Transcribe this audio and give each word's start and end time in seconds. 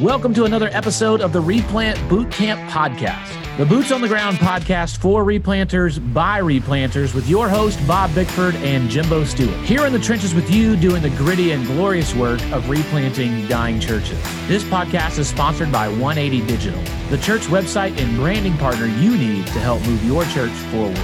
Welcome 0.00 0.34
to 0.34 0.44
another 0.44 0.68
episode 0.72 1.22
of 1.22 1.32
the 1.32 1.40
Replant 1.40 1.96
Bootcamp 2.10 2.68
Podcast, 2.68 3.56
the 3.56 3.64
Boots 3.64 3.90
on 3.90 4.02
the 4.02 4.08
Ground 4.08 4.36
podcast 4.36 4.98
for 4.98 5.24
replanters 5.24 6.12
by 6.12 6.38
replanters 6.38 7.14
with 7.14 7.26
your 7.26 7.48
host, 7.48 7.78
Bob 7.86 8.14
Bickford 8.14 8.56
and 8.56 8.90
Jimbo 8.90 9.24
Stewart. 9.24 9.56
Here 9.60 9.86
in 9.86 9.94
the 9.94 9.98
trenches 9.98 10.34
with 10.34 10.50
you 10.50 10.76
doing 10.76 11.00
the 11.00 11.08
gritty 11.08 11.52
and 11.52 11.64
glorious 11.64 12.14
work 12.14 12.42
of 12.52 12.68
replanting 12.68 13.46
dying 13.48 13.80
churches. 13.80 14.22
This 14.46 14.62
podcast 14.64 15.18
is 15.18 15.28
sponsored 15.28 15.72
by 15.72 15.88
180 15.88 16.46
Digital, 16.46 16.82
the 17.08 17.16
church 17.16 17.44
website 17.44 17.96
and 17.98 18.14
branding 18.16 18.58
partner 18.58 18.84
you 18.84 19.16
need 19.16 19.46
to 19.46 19.60
help 19.60 19.80
move 19.86 20.04
your 20.04 20.24
church 20.26 20.52
forward. 20.70 20.98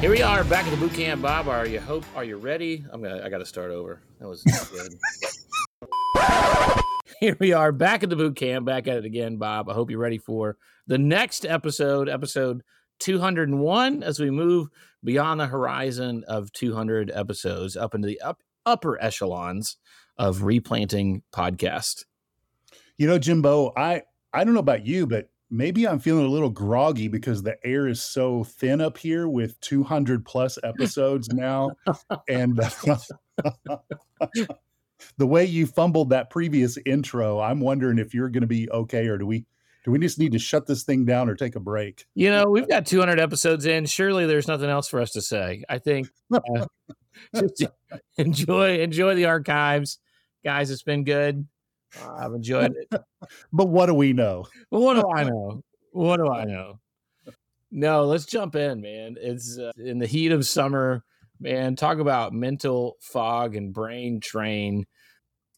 Here 0.00 0.10
we 0.10 0.20
are 0.20 0.42
back 0.42 0.64
at 0.64 0.72
the 0.72 0.76
boot 0.76 0.94
camp. 0.94 1.22
Bob, 1.22 1.46
are 1.46 1.64
you 1.64 1.78
hope 1.78 2.04
are 2.16 2.24
you 2.24 2.38
ready? 2.38 2.84
I'm 2.90 3.00
gonna 3.00 3.22
I 3.24 3.28
gotta 3.28 3.46
start 3.46 3.70
over. 3.70 4.00
That 4.18 4.26
was 4.26 4.42
good. 4.42 4.98
Here 7.20 7.36
we 7.38 7.52
are 7.52 7.70
back 7.70 8.02
at 8.02 8.08
the 8.08 8.16
boot 8.16 8.34
camp, 8.34 8.64
back 8.64 8.88
at 8.88 8.96
it 8.96 9.04
again, 9.04 9.36
Bob. 9.36 9.68
I 9.68 9.74
hope 9.74 9.90
you're 9.90 10.00
ready 10.00 10.16
for 10.16 10.56
the 10.86 10.96
next 10.96 11.44
episode, 11.44 12.08
episode 12.08 12.62
201, 13.00 14.02
as 14.02 14.18
we 14.18 14.30
move 14.30 14.68
beyond 15.04 15.38
the 15.38 15.46
horizon 15.46 16.24
of 16.28 16.50
200 16.52 17.10
episodes 17.14 17.76
up 17.76 17.94
into 17.94 18.08
the 18.08 18.18
up, 18.22 18.40
upper 18.64 18.98
echelons 19.02 19.76
of 20.16 20.44
replanting 20.44 21.22
podcast. 21.30 22.06
You 22.96 23.06
know, 23.06 23.18
Jimbo, 23.18 23.74
I 23.76 24.00
I 24.32 24.42
don't 24.42 24.54
know 24.54 24.60
about 24.60 24.86
you, 24.86 25.06
but 25.06 25.28
maybe 25.50 25.86
I'm 25.86 25.98
feeling 25.98 26.24
a 26.24 26.30
little 26.30 26.48
groggy 26.48 27.08
because 27.08 27.42
the 27.42 27.58
air 27.66 27.86
is 27.86 28.02
so 28.02 28.44
thin 28.44 28.80
up 28.80 28.96
here 28.96 29.28
with 29.28 29.60
200 29.60 30.24
plus 30.24 30.58
episodes 30.64 31.28
now, 31.34 31.72
and 32.30 32.58
uh, 32.58 32.96
the 35.16 35.26
way 35.26 35.44
you 35.44 35.66
fumbled 35.66 36.10
that 36.10 36.30
previous 36.30 36.78
intro, 36.86 37.40
I'm 37.40 37.60
wondering 37.60 37.98
if 37.98 38.14
you're 38.14 38.28
going 38.28 38.42
to 38.42 38.46
be 38.46 38.70
okay, 38.70 39.06
or 39.06 39.18
do 39.18 39.26
we 39.26 39.44
do 39.84 39.90
we 39.90 39.98
just 39.98 40.18
need 40.18 40.32
to 40.32 40.38
shut 40.38 40.66
this 40.66 40.82
thing 40.82 41.06
down 41.06 41.28
or 41.28 41.34
take 41.34 41.56
a 41.56 41.60
break? 41.60 42.04
You 42.14 42.30
know, 42.30 42.44
we've 42.44 42.68
got 42.68 42.84
200 42.84 43.18
episodes 43.18 43.64
in. 43.64 43.86
Surely 43.86 44.26
there's 44.26 44.46
nothing 44.46 44.68
else 44.68 44.88
for 44.88 45.00
us 45.00 45.12
to 45.12 45.22
say. 45.22 45.64
I 45.68 45.78
think 45.78 46.08
uh, 46.34 46.66
just 47.34 47.64
enjoy 48.18 48.78
enjoy 48.80 49.14
the 49.14 49.26
archives, 49.26 49.98
guys. 50.44 50.70
It's 50.70 50.82
been 50.82 51.04
good. 51.04 51.46
Uh, 52.00 52.14
I've 52.14 52.32
enjoyed 52.32 52.74
it. 52.76 53.00
but 53.52 53.68
what 53.68 53.86
do 53.86 53.94
we 53.94 54.12
know? 54.12 54.46
Well, 54.70 54.82
what 54.82 54.94
do 54.94 55.10
I 55.10 55.24
know? 55.24 55.62
What 55.92 56.18
do 56.18 56.28
I 56.30 56.44
know? 56.44 56.78
No, 57.72 58.04
let's 58.04 58.26
jump 58.26 58.56
in, 58.56 58.80
man. 58.80 59.16
It's 59.20 59.58
uh, 59.58 59.72
in 59.76 59.98
the 59.98 60.06
heat 60.06 60.32
of 60.32 60.46
summer, 60.46 61.04
man. 61.40 61.76
Talk 61.76 61.98
about 61.98 62.32
mental 62.32 62.96
fog 63.00 63.56
and 63.56 63.72
brain 63.72 64.18
drain. 64.20 64.86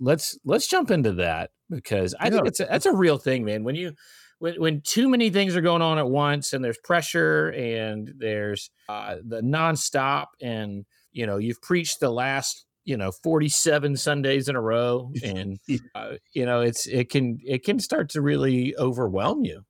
Let's 0.00 0.38
let's 0.44 0.66
jump 0.66 0.90
into 0.90 1.12
that 1.14 1.50
because 1.70 2.14
I 2.18 2.26
yeah. 2.26 2.30
think 2.30 2.46
it's 2.48 2.60
a, 2.60 2.64
that's 2.64 2.86
a 2.86 2.94
real 2.94 3.18
thing, 3.18 3.44
man. 3.44 3.64
When 3.64 3.74
you 3.74 3.94
when 4.42 4.60
when 4.60 4.80
too 4.80 5.08
many 5.08 5.30
things 5.30 5.54
are 5.54 5.60
going 5.60 5.82
on 5.82 5.98
at 5.98 6.08
once 6.08 6.52
and 6.52 6.64
there's 6.64 6.78
pressure 6.78 7.50
and 7.50 8.12
there's 8.18 8.70
uh, 8.88 9.16
the 9.24 9.40
nonstop 9.40 10.26
and 10.40 10.84
you 11.12 11.26
know 11.26 11.36
you've 11.36 11.62
preached 11.62 12.00
the 12.00 12.10
last 12.10 12.66
you 12.84 12.96
know 12.96 13.12
47 13.12 13.96
sundays 13.96 14.48
in 14.48 14.56
a 14.56 14.60
row 14.60 15.12
and 15.24 15.60
uh, 15.94 16.14
you 16.32 16.44
know 16.44 16.60
it's 16.60 16.86
it 16.86 17.08
can 17.08 17.38
it 17.46 17.64
can 17.64 17.78
start 17.78 18.08
to 18.10 18.20
really 18.20 18.76
overwhelm 18.76 19.44
you 19.44 19.62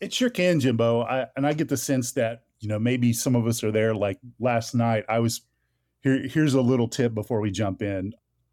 it 0.00 0.12
sure 0.12 0.28
can 0.28 0.60
jimbo 0.60 1.02
I, 1.02 1.26
and 1.34 1.46
i 1.46 1.54
get 1.54 1.70
the 1.70 1.76
sense 1.78 2.12
that 2.12 2.42
you 2.64 2.68
know 2.68 2.78
maybe 2.78 3.12
some 3.12 3.36
of 3.36 3.46
us 3.46 3.62
are 3.62 3.70
there 3.70 3.94
like 3.94 4.18
last 4.40 4.74
night 4.74 5.04
i 5.08 5.18
was 5.18 5.42
here 6.02 6.26
here's 6.26 6.54
a 6.54 6.60
little 6.60 6.88
tip 6.88 7.14
before 7.14 7.40
we 7.40 7.50
jump 7.50 7.82
in 7.82 8.12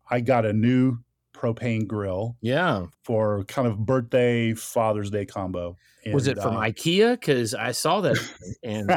i 0.09 0.19
got 0.19 0.45
a 0.45 0.53
new 0.53 0.97
propane 1.33 1.87
grill 1.87 2.35
yeah 2.41 2.85
for 3.03 3.43
kind 3.45 3.67
of 3.67 3.79
birthday 3.79 4.53
father's 4.53 5.09
day 5.09 5.25
combo 5.25 5.75
and, 6.05 6.13
was 6.13 6.27
it 6.27 6.37
from 6.37 6.57
uh, 6.57 6.61
ikea 6.61 7.13
because 7.13 7.55
i 7.55 7.71
saw 7.71 8.01
that 8.01 8.17
and 8.63 8.91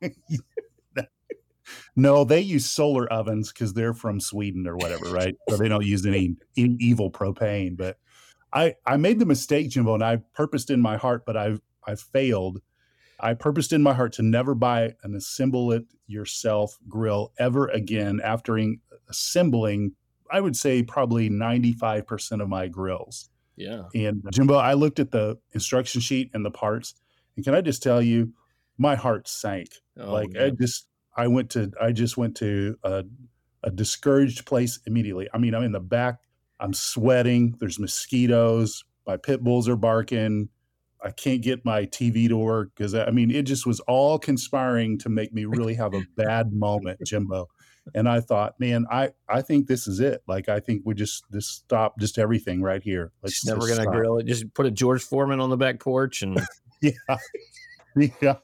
no, 1.96 2.24
they 2.24 2.40
use 2.40 2.66
solar 2.66 3.12
ovens 3.12 3.52
because 3.52 3.74
they're 3.74 3.94
from 3.94 4.20
Sweden 4.20 4.66
or 4.66 4.76
whatever, 4.76 5.06
right? 5.10 5.34
so 5.48 5.56
they 5.56 5.68
don't 5.68 5.84
use 5.84 6.04
any, 6.06 6.36
any 6.56 6.76
evil 6.80 7.10
propane. 7.10 7.76
But 7.76 7.98
I 8.52 8.74
I 8.86 8.96
made 8.96 9.18
the 9.18 9.26
mistake, 9.26 9.70
Jimbo, 9.70 9.94
and 9.94 10.04
I 10.04 10.18
purposed 10.34 10.70
in 10.70 10.80
my 10.80 10.96
heart, 10.96 11.24
but 11.26 11.36
I've 11.36 11.60
I 11.86 11.94
failed. 11.94 12.60
I 13.20 13.34
purposed 13.34 13.72
in 13.72 13.82
my 13.82 13.94
heart 13.94 14.12
to 14.14 14.22
never 14.22 14.54
buy 14.54 14.94
an 15.02 15.14
assemble 15.14 15.72
it 15.72 15.86
yourself 16.06 16.78
grill 16.88 17.32
ever 17.38 17.68
again 17.68 18.20
after 18.22 18.58
assembling, 19.08 19.92
I 20.30 20.40
would 20.40 20.56
say 20.56 20.82
probably 20.82 21.28
95% 21.28 22.42
of 22.42 22.48
my 22.48 22.68
grills. 22.68 23.30
Yeah. 23.56 23.84
And 23.94 24.22
uh, 24.26 24.30
Jimbo, 24.30 24.54
I 24.54 24.74
looked 24.74 25.00
at 25.00 25.10
the 25.10 25.38
instruction 25.52 26.00
sheet 26.00 26.30
and 26.32 26.44
the 26.44 26.50
parts, 26.50 26.94
and 27.36 27.44
can 27.44 27.54
I 27.54 27.60
just 27.60 27.82
tell 27.82 28.00
you, 28.00 28.32
my 28.78 28.94
heart 28.94 29.26
sank. 29.26 29.70
Oh, 29.98 30.12
like 30.12 30.30
man. 30.30 30.42
I 30.42 30.50
just 30.50 30.86
I 31.16 31.26
went 31.26 31.50
to 31.50 31.72
I 31.80 31.90
just 31.90 32.16
went 32.16 32.36
to 32.36 32.78
a, 32.84 33.04
a 33.64 33.70
discouraged 33.70 34.46
place 34.46 34.78
immediately. 34.86 35.28
I 35.34 35.38
mean, 35.38 35.54
I'm 35.54 35.64
in 35.64 35.72
the 35.72 35.80
back, 35.80 36.20
I'm 36.60 36.72
sweating, 36.72 37.56
there's 37.58 37.80
mosquitoes, 37.80 38.84
my 39.06 39.16
pit 39.16 39.42
bulls 39.42 39.68
are 39.68 39.76
barking. 39.76 40.48
I 41.02 41.10
can't 41.10 41.40
get 41.40 41.64
my 41.64 41.86
TV 41.86 42.28
to 42.28 42.36
work 42.36 42.70
because 42.74 42.94
I 42.94 43.10
mean 43.10 43.30
it 43.30 43.42
just 43.42 43.66
was 43.66 43.80
all 43.80 44.18
conspiring 44.18 44.98
to 44.98 45.08
make 45.08 45.32
me 45.32 45.44
really 45.44 45.74
have 45.74 45.94
a 45.94 46.02
bad 46.16 46.52
moment, 46.52 47.00
Jimbo. 47.04 47.48
And 47.94 48.08
I 48.08 48.20
thought, 48.20 48.58
man, 48.58 48.86
I 48.90 49.10
I 49.28 49.42
think 49.42 49.66
this 49.66 49.86
is 49.86 50.00
it. 50.00 50.22
Like 50.26 50.48
I 50.48 50.60
think 50.60 50.82
we 50.84 50.94
just 50.94 51.24
just 51.32 51.50
stop 51.50 51.98
just 51.98 52.18
everything 52.18 52.62
right 52.62 52.82
here. 52.82 53.12
Let's 53.22 53.36
just 53.40 53.46
never 53.46 53.60
gonna 53.60 53.82
stop. 53.82 53.94
grill 53.94 54.18
it. 54.18 54.26
Just 54.26 54.52
put 54.54 54.66
a 54.66 54.70
George 54.70 55.02
Foreman 55.02 55.40
on 55.40 55.50
the 55.50 55.56
back 55.56 55.80
porch 55.80 56.22
and 56.22 56.40
yeah, 56.80 56.92
yeah, 58.20 58.36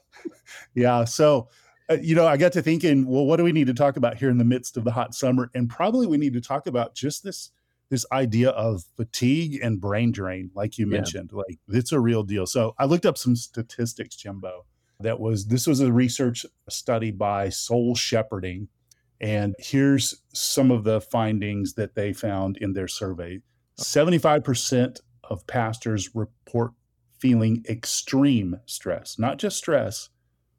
yeah. 0.73 1.03
So 1.05 1.49
uh, 1.89 1.97
you 2.01 2.15
know, 2.15 2.25
I 2.25 2.37
got 2.37 2.53
to 2.53 2.61
thinking, 2.61 3.05
well, 3.05 3.25
what 3.25 3.37
do 3.37 3.43
we 3.43 3.51
need 3.51 3.67
to 3.67 3.73
talk 3.73 3.97
about 3.97 4.17
here 4.17 4.29
in 4.29 4.37
the 4.37 4.45
midst 4.45 4.77
of 4.77 4.83
the 4.83 4.91
hot 4.91 5.13
summer? 5.13 5.51
And 5.53 5.69
probably 5.69 6.07
we 6.07 6.17
need 6.17 6.33
to 6.33 6.41
talk 6.41 6.67
about 6.67 6.95
just 6.95 7.23
this 7.23 7.51
this 7.89 8.05
idea 8.11 8.49
of 8.49 8.83
fatigue 8.97 9.59
and 9.61 9.79
brain 9.79 10.11
drain, 10.11 10.51
like 10.55 10.77
you 10.77 10.87
mentioned. 10.87 11.31
Yeah. 11.31 11.37
Like 11.47 11.59
it's 11.67 11.91
a 11.91 11.99
real 11.99 12.23
deal. 12.23 12.45
So 12.45 12.73
I 12.79 12.85
looked 12.85 13.05
up 13.05 13.17
some 13.17 13.35
statistics, 13.35 14.15
Jimbo. 14.15 14.65
That 14.99 15.19
was 15.19 15.47
this 15.47 15.67
was 15.67 15.81
a 15.81 15.91
research 15.91 16.45
study 16.69 17.11
by 17.11 17.49
Soul 17.49 17.95
Shepherding. 17.95 18.69
And 19.21 19.55
here's 19.59 20.21
some 20.33 20.71
of 20.71 20.83
the 20.83 21.01
findings 21.01 21.73
that 21.75 21.95
they 21.95 22.13
found 22.13 22.57
in 22.57 22.73
their 22.73 22.87
survey. 22.87 23.39
75% 23.79 24.99
of 25.23 25.47
pastors 25.47 26.15
report 26.15 26.71
feeling 27.19 27.63
extreme 27.67 28.59
stress, 28.65 29.17
not 29.17 29.37
just 29.37 29.57
stress, 29.57 30.09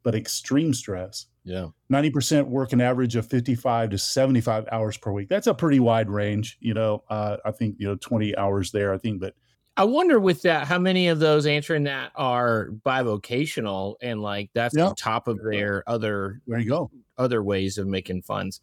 but 0.03 0.15
extreme 0.15 0.73
stress. 0.73 1.27
Yeah. 1.43 1.67
90% 1.91 2.47
work 2.47 2.73
an 2.73 2.81
average 2.81 3.15
of 3.15 3.25
55 3.25 3.91
to 3.91 3.97
75 3.97 4.67
hours 4.71 4.97
per 4.97 5.11
week. 5.11 5.29
That's 5.29 5.47
a 5.47 5.53
pretty 5.53 5.79
wide 5.79 6.09
range. 6.09 6.57
You 6.59 6.73
know, 6.73 7.03
uh, 7.09 7.37
I 7.45 7.51
think, 7.51 7.75
you 7.79 7.87
know, 7.87 7.95
20 7.95 8.37
hours 8.37 8.71
there, 8.71 8.93
I 8.93 8.97
think, 8.97 9.21
but 9.21 9.33
I 9.77 9.83
wonder 9.83 10.19
with 10.19 10.41
that 10.41 10.65
how 10.65 10.79
many 10.79 11.07
of 11.07 11.19
those 11.19 11.45
answering 11.45 11.83
that 11.83 12.11
are 12.15 12.69
bivocational 12.83 13.95
and 14.01 14.21
like 14.23 14.49
that's 14.55 14.75
yeah. 14.75 14.87
on 14.87 14.95
top 14.95 15.27
of 15.27 15.39
their 15.43 15.83
other 15.85 16.41
there 16.47 16.57
you 16.57 16.69
go 16.69 16.89
other 17.17 17.43
ways 17.43 17.77
of 17.77 17.87
making 17.87 18.23
funds. 18.23 18.59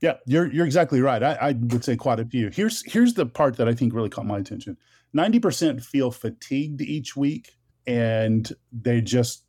Yeah, 0.00 0.14
you're 0.24 0.52
you're 0.52 0.66
exactly 0.66 1.00
right. 1.00 1.22
I, 1.22 1.32
I 1.34 1.52
would 1.52 1.84
say 1.84 1.96
quite 1.96 2.20
a 2.20 2.24
few. 2.24 2.50
Here's 2.50 2.84
here's 2.90 3.14
the 3.14 3.26
part 3.26 3.56
that 3.56 3.68
I 3.68 3.74
think 3.74 3.92
really 3.92 4.08
caught 4.08 4.26
my 4.26 4.38
attention. 4.38 4.76
Ninety 5.12 5.40
percent 5.40 5.82
feel 5.82 6.12
fatigued 6.12 6.80
each 6.80 7.16
week, 7.16 7.56
and 7.86 8.50
they 8.70 9.00
just 9.00 9.45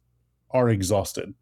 are 0.52 0.70
exhausted, 0.70 1.34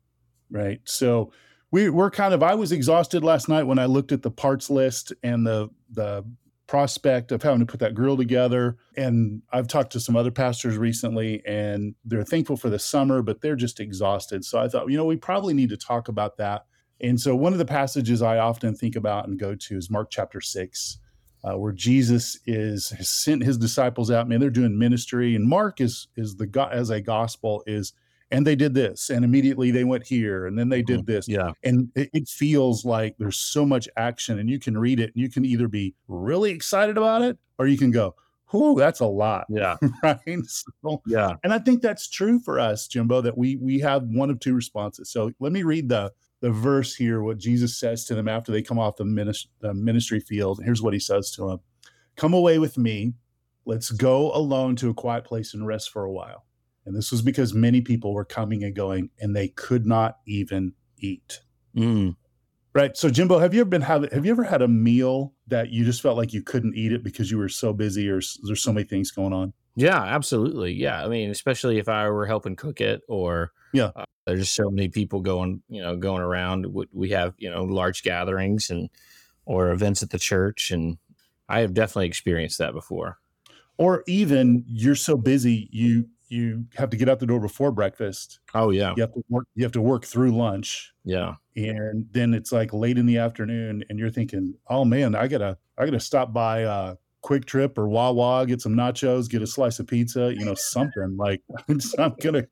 right? 0.50 0.82
So 0.86 1.32
we 1.72 1.90
we're 1.90 2.12
kind 2.12 2.34
of 2.34 2.44
I 2.44 2.56
was 2.56 2.72
exhausted 2.72 3.24
last 3.24 3.50
night 3.50 3.64
when 3.64 3.80
I 3.80 3.86
looked 3.86 4.12
at 4.12 4.22
the 4.22 4.32
parts 4.32 4.70
list 4.70 5.14
and 5.24 5.46
the 5.46 5.70
the 5.90 6.24
prospect 6.68 7.32
of 7.32 7.44
having 7.44 7.60
to 7.60 7.66
put 7.66 7.80
that 7.80 7.94
grill 7.94 8.18
together. 8.18 8.78
And 8.98 9.44
I've 9.52 9.68
talked 9.68 9.92
to 9.94 10.00
some 10.00 10.16
other 10.16 10.32
pastors 10.32 10.78
recently 10.78 11.46
and 11.46 11.94
they're 12.04 12.24
thankful 12.24 12.58
for 12.58 12.70
the 12.70 12.80
summer, 12.80 13.22
but 13.22 13.42
they're 13.42 13.56
just 13.56 13.80
exhausted. 13.80 14.44
So 14.44 14.60
I 14.60 14.68
thought, 14.68 14.90
you 14.90 14.98
know, 14.98 15.06
we 15.06 15.16
probably 15.16 15.54
need 15.54 15.70
to 15.70 15.78
talk 15.78 16.08
about 16.08 16.38
that. 16.38 16.66
And 17.00 17.20
so 17.20 17.36
one 17.36 17.54
of 17.54 17.60
the 17.60 17.66
passages 17.66 18.22
I 18.22 18.40
often 18.40 18.74
think 18.74 18.96
about 18.96 19.28
and 19.28 19.38
go 19.38 19.54
to 19.54 19.78
is 19.78 19.90
Mark 19.90 20.10
chapter 20.10 20.42
six. 20.42 20.98
Uh, 21.44 21.56
where 21.56 21.74
Jesus 21.74 22.40
is 22.48 22.90
has 22.90 23.08
sent 23.08 23.44
his 23.44 23.60
disciples 23.60 24.10
out, 24.10 24.28
man, 24.28 24.40
they're 24.40 24.50
doing 24.50 24.80
ministry, 24.80 25.36
and 25.36 25.48
Mark 25.48 25.80
is 25.80 26.08
is 26.16 26.38
the 26.38 26.68
as 26.72 26.90
a 26.90 27.00
gospel 27.00 27.64
is 27.68 27.94
and 28.32 28.46
they 28.46 28.56
did 28.56 28.74
this 28.74 29.10
and 29.10 29.24
immediately 29.24 29.72
they 29.72 29.84
went 29.84 30.06
here 30.06 30.48
and 30.48 30.58
then 30.58 30.70
they 30.70 30.82
did 30.82 31.02
mm-hmm. 31.02 31.12
this 31.12 31.28
yeah. 31.28 31.52
and 31.64 31.90
it, 31.96 32.10
it, 32.14 32.28
feels 32.28 32.84
like 32.84 33.16
there's 33.18 33.38
so 33.38 33.66
much 33.66 33.88
action 33.98 34.40
and 34.40 34.50
you 34.50 34.60
can 34.60 34.78
read 34.78 35.00
it 35.00 35.12
and 35.14 35.22
you 35.22 35.30
can 35.30 35.46
either 35.46 35.68
be 35.68 35.94
really 36.08 36.52
excited 36.52 36.98
about 36.98 37.22
it 37.22 37.38
or 37.60 37.68
you 37.68 37.78
can 37.78 37.92
go 37.92 38.16
whoo 38.52 38.76
that's 38.76 39.00
a 39.00 39.06
lot. 39.06 39.46
Yeah. 39.50 39.78
Right? 40.04 40.20
So, 40.46 41.02
yeah. 41.06 41.34
and 41.44 41.54
i 41.54 41.60
think 41.60 41.82
that's 41.82 42.10
true 42.10 42.40
for 42.40 42.60
us 42.60 42.88
jimbo 42.88 43.22
that 43.22 43.38
we 43.38 43.58
we 43.58 43.80
have 43.80 44.04
one 44.04 44.30
of 44.30 44.40
two 44.40 44.54
responses. 44.54 45.10
So 45.10 45.32
let 45.40 45.52
me 45.52 45.64
read 45.64 45.90
the 45.90 46.12
the 46.42 46.52
verse 46.52 46.96
here 46.96 47.22
what 47.22 47.38
jesus 47.38 47.78
says 47.78 48.06
to 48.06 48.16
them 48.16 48.28
after 48.28 48.52
they 48.52 48.62
come 48.62 48.78
off 48.78 48.98
the 48.98 49.06
ministry, 49.06 49.50
the 49.62 49.74
ministry 49.74 50.20
field 50.20 50.62
here's 50.64 50.82
what 50.82 50.94
he 50.94 51.00
says 51.00 51.32
to 51.32 51.48
them 51.48 51.60
come 52.16 52.34
away 52.34 52.60
with 52.60 52.78
me. 52.78 53.14
Let's 53.66 53.90
go 53.92 54.32
alone 54.32 54.76
to 54.78 54.90
a 54.90 54.94
quiet 54.94 55.26
place 55.26 55.54
and 55.54 55.66
rest 55.66 55.92
for 55.92 56.04
a 56.04 56.12
while. 56.12 56.46
And 56.86 56.96
this 56.96 57.12
was 57.12 57.22
because 57.22 57.54
many 57.54 57.82
people 57.82 58.14
were 58.14 58.26
coming 58.26 58.64
and 58.64 58.76
going 58.76 59.10
and 59.20 59.36
they 59.36 59.48
could 59.48 59.86
not 59.86 60.20
even 60.28 60.74
eat. 60.98 61.42
Mm. 61.76 62.16
Right. 62.74 62.96
So 62.98 63.10
Jimbo, 63.10 63.40
have 63.40 63.54
you 63.54 63.62
ever 63.62 63.70
been 63.70 63.82
have 63.82 64.12
have 64.12 64.26
you 64.26 64.32
ever 64.32 64.44
had 64.44 64.62
a 64.62 64.68
meal 64.68 65.34
that 65.48 65.70
you 65.70 65.86
just 65.86 66.02
felt 66.02 66.18
like 66.18 66.34
you 66.34 66.42
couldn't 66.42 66.76
eat 66.76 66.92
it 66.92 67.04
because 67.04 67.32
you 67.32 67.38
were 67.38 67.50
so 67.50 67.72
busy 67.72 68.10
or 68.10 68.20
there's 68.44 68.62
so 68.62 68.74
many 68.74 68.86
things 68.86 69.12
going 69.12 69.32
on? 69.34 69.54
Yeah, 69.76 70.02
absolutely. 70.02 70.74
Yeah, 70.74 71.04
I 71.04 71.08
mean, 71.08 71.30
especially 71.30 71.78
if 71.80 71.90
I 71.90 72.10
were 72.10 72.26
helping 72.26 72.56
cook 72.56 72.80
it, 72.80 73.02
or 73.10 73.52
yeah, 73.74 73.92
uh, 73.96 74.06
there's 74.26 74.50
so 74.50 74.70
many 74.70 74.88
people 74.88 75.20
going, 75.22 75.62
you 75.68 75.82
know, 75.82 75.98
going 75.98 76.22
around. 76.22 76.68
We 76.92 77.10
have 77.10 77.34
you 77.38 77.50
know 77.50 77.64
large 77.64 78.04
gatherings 78.04 78.70
and 78.70 78.90
or 79.46 79.72
events 79.72 80.02
at 80.02 80.10
the 80.10 80.20
church, 80.20 80.72
and 80.72 80.98
I 81.50 81.60
have 81.60 81.74
definitely 81.74 82.08
experienced 82.08 82.58
that 82.60 82.74
before. 82.74 83.20
Or 83.78 84.04
even 84.08 84.64
you're 84.68 84.96
so 84.96 85.18
busy 85.18 85.68
you 85.72 86.08
you 86.36 86.66
have 86.76 86.90
to 86.90 86.98
get 86.98 87.10
out 87.10 87.20
the 87.20 87.26
door 87.26 87.40
before 87.40 87.72
breakfast. 87.72 88.40
Oh 88.54 88.70
yeah. 88.70 88.94
You 88.96 89.02
have 89.02 89.14
to 89.14 89.24
work 89.30 89.48
you 89.56 89.64
have 89.64 89.72
to 89.74 89.82
work 89.82 90.06
through 90.06 90.36
lunch. 90.36 90.94
Yeah. 91.04 91.36
And 91.56 92.08
then 92.12 92.34
it's 92.34 92.52
like 92.52 92.74
late 92.74 92.98
in 92.98 93.06
the 93.06 93.18
afternoon 93.18 93.84
and 93.90 93.98
you're 93.98 94.10
thinking, 94.10 94.56
"Oh 94.68 94.84
man, 94.84 95.16
I 95.16 95.28
got 95.28 95.40
to 95.40 95.58
I 95.78 95.86
got 95.86 95.92
to 95.92 96.00
stop 96.00 96.34
by 96.34 96.64
uh 96.64 96.96
QuikTrip 97.24 97.78
or 97.78 97.88
Wawa, 97.88 98.46
get 98.46 98.62
some 98.62 98.76
nachos, 98.76 99.28
get 99.28 99.42
a 99.42 99.48
slice 99.48 99.80
of 99.80 99.88
pizza, 99.88 100.34
you 100.38 100.46
know, 100.46 100.54
something 100.54 101.18
like 101.18 101.42
I'm, 101.70 101.80
I'm 101.98 102.16
gonna 102.22 102.46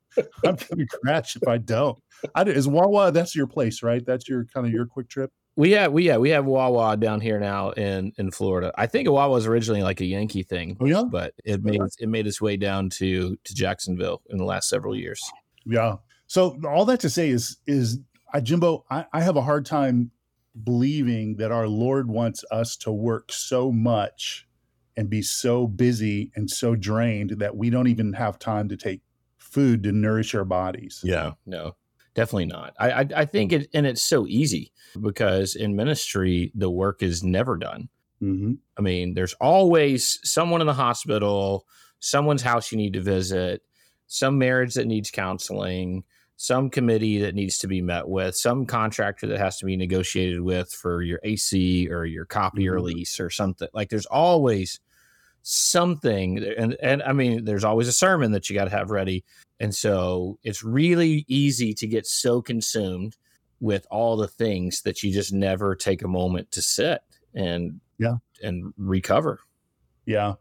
I'm 0.44 0.56
gonna 0.56 0.86
crash 1.02 1.36
if 1.36 1.46
I 1.46 1.58
don't. 1.58 1.98
I, 2.34 2.42
is 2.42 2.66
Wawa 2.66 3.12
that's 3.12 3.36
your 3.36 3.46
place, 3.46 3.82
right? 3.82 4.04
That's 4.04 4.28
your 4.28 4.46
kind 4.52 4.66
of 4.66 4.72
your 4.72 4.86
QuikTrip. 4.86 5.28
We 5.56 5.72
have 5.72 5.92
we 5.92 6.04
yeah 6.04 6.16
we 6.16 6.30
have 6.30 6.46
Wawa 6.46 6.96
down 6.96 7.20
here 7.20 7.38
now 7.38 7.70
in 7.70 8.12
in 8.18 8.30
Florida. 8.30 8.72
I 8.76 8.86
think 8.86 9.08
Wawa 9.08 9.30
was 9.30 9.46
originally 9.46 9.82
like 9.82 10.00
a 10.00 10.04
Yankee 10.04 10.42
thing. 10.42 10.76
Oh 10.80 10.86
yeah, 10.86 11.04
but 11.04 11.34
it 11.44 11.62
made 11.62 11.80
it 11.98 12.08
made 12.08 12.26
its 12.26 12.40
way 12.40 12.56
down 12.56 12.90
to 12.90 13.36
to 13.36 13.54
Jacksonville 13.54 14.22
in 14.30 14.38
the 14.38 14.44
last 14.44 14.68
several 14.68 14.96
years. 14.96 15.20
Yeah. 15.64 15.96
So 16.26 16.58
all 16.66 16.84
that 16.86 17.00
to 17.00 17.10
say 17.10 17.28
is 17.28 17.58
is 17.66 18.00
I 18.32 18.40
Jimbo, 18.40 18.84
I, 18.90 19.06
I 19.12 19.20
have 19.20 19.36
a 19.36 19.42
hard 19.42 19.64
time 19.64 20.10
believing 20.64 21.36
that 21.36 21.52
our 21.52 21.68
Lord 21.68 22.08
wants 22.08 22.44
us 22.50 22.76
to 22.78 22.90
work 22.90 23.30
so 23.30 23.70
much 23.70 24.46
and 24.96 25.08
be 25.08 25.22
so 25.22 25.66
busy 25.66 26.30
and 26.34 26.50
so 26.50 26.74
drained 26.74 27.30
that 27.38 27.56
we 27.56 27.70
don't 27.70 27.88
even 27.88 28.12
have 28.12 28.38
time 28.38 28.68
to 28.68 28.76
take 28.76 29.00
food 29.38 29.82
to 29.84 29.92
nourish 29.92 30.34
our 30.34 30.44
bodies. 30.44 31.00
Yeah, 31.04 31.32
no, 31.46 31.76
definitely 32.14 32.46
not. 32.46 32.74
I 32.78 32.90
I, 32.90 33.08
I 33.16 33.24
think 33.24 33.52
it 33.52 33.68
and 33.74 33.86
it's 33.86 34.02
so 34.02 34.26
easy 34.26 34.72
because 35.00 35.54
in 35.54 35.76
ministry 35.76 36.52
the 36.54 36.70
work 36.70 37.02
is 37.02 37.22
never 37.22 37.56
done. 37.56 37.88
Mm-hmm. 38.22 38.52
I 38.78 38.80
mean, 38.80 39.14
there's 39.14 39.34
always 39.34 40.18
someone 40.22 40.60
in 40.60 40.66
the 40.66 40.74
hospital, 40.74 41.66
someone's 42.00 42.42
house 42.42 42.72
you 42.72 42.78
need 42.78 42.94
to 42.94 43.00
visit, 43.00 43.62
some 44.06 44.38
marriage 44.38 44.74
that 44.74 44.86
needs 44.86 45.10
counseling, 45.10 46.04
some 46.36 46.70
committee 46.70 47.18
that 47.20 47.34
needs 47.34 47.58
to 47.58 47.66
be 47.66 47.82
met 47.82 48.08
with, 48.08 48.36
some 48.36 48.66
contractor 48.66 49.26
that 49.26 49.38
has 49.38 49.58
to 49.58 49.66
be 49.66 49.76
negotiated 49.76 50.40
with 50.40 50.70
for 50.72 51.02
your 51.02 51.20
AC 51.22 51.88
or 51.90 52.04
your 52.04 52.24
copy 52.24 52.68
or 52.68 52.76
mm-hmm. 52.76 52.86
lease 52.86 53.20
or 53.20 53.30
something. 53.30 53.68
Like 53.72 53.90
there's 53.90 54.06
always 54.06 54.80
something 55.46 56.42
and 56.56 56.74
and 56.82 57.02
I 57.02 57.12
mean 57.12 57.44
there's 57.44 57.64
always 57.64 57.86
a 57.86 57.92
sermon 57.92 58.32
that 58.32 58.48
you 58.48 58.56
got 58.56 58.64
to 58.64 58.70
have 58.70 58.90
ready. 58.90 59.24
And 59.60 59.74
so 59.74 60.38
it's 60.42 60.64
really 60.64 61.24
easy 61.28 61.74
to 61.74 61.86
get 61.86 62.06
so 62.06 62.40
consumed 62.42 63.16
with 63.60 63.86
all 63.90 64.16
the 64.16 64.26
things 64.26 64.82
that 64.82 65.02
you 65.02 65.12
just 65.12 65.32
never 65.32 65.76
take 65.76 66.02
a 66.02 66.08
moment 66.08 66.50
to 66.52 66.62
sit 66.62 67.02
and 67.34 67.80
yeah 67.98 68.16
and 68.42 68.72
recover. 68.78 69.40
Yeah. 70.06 70.34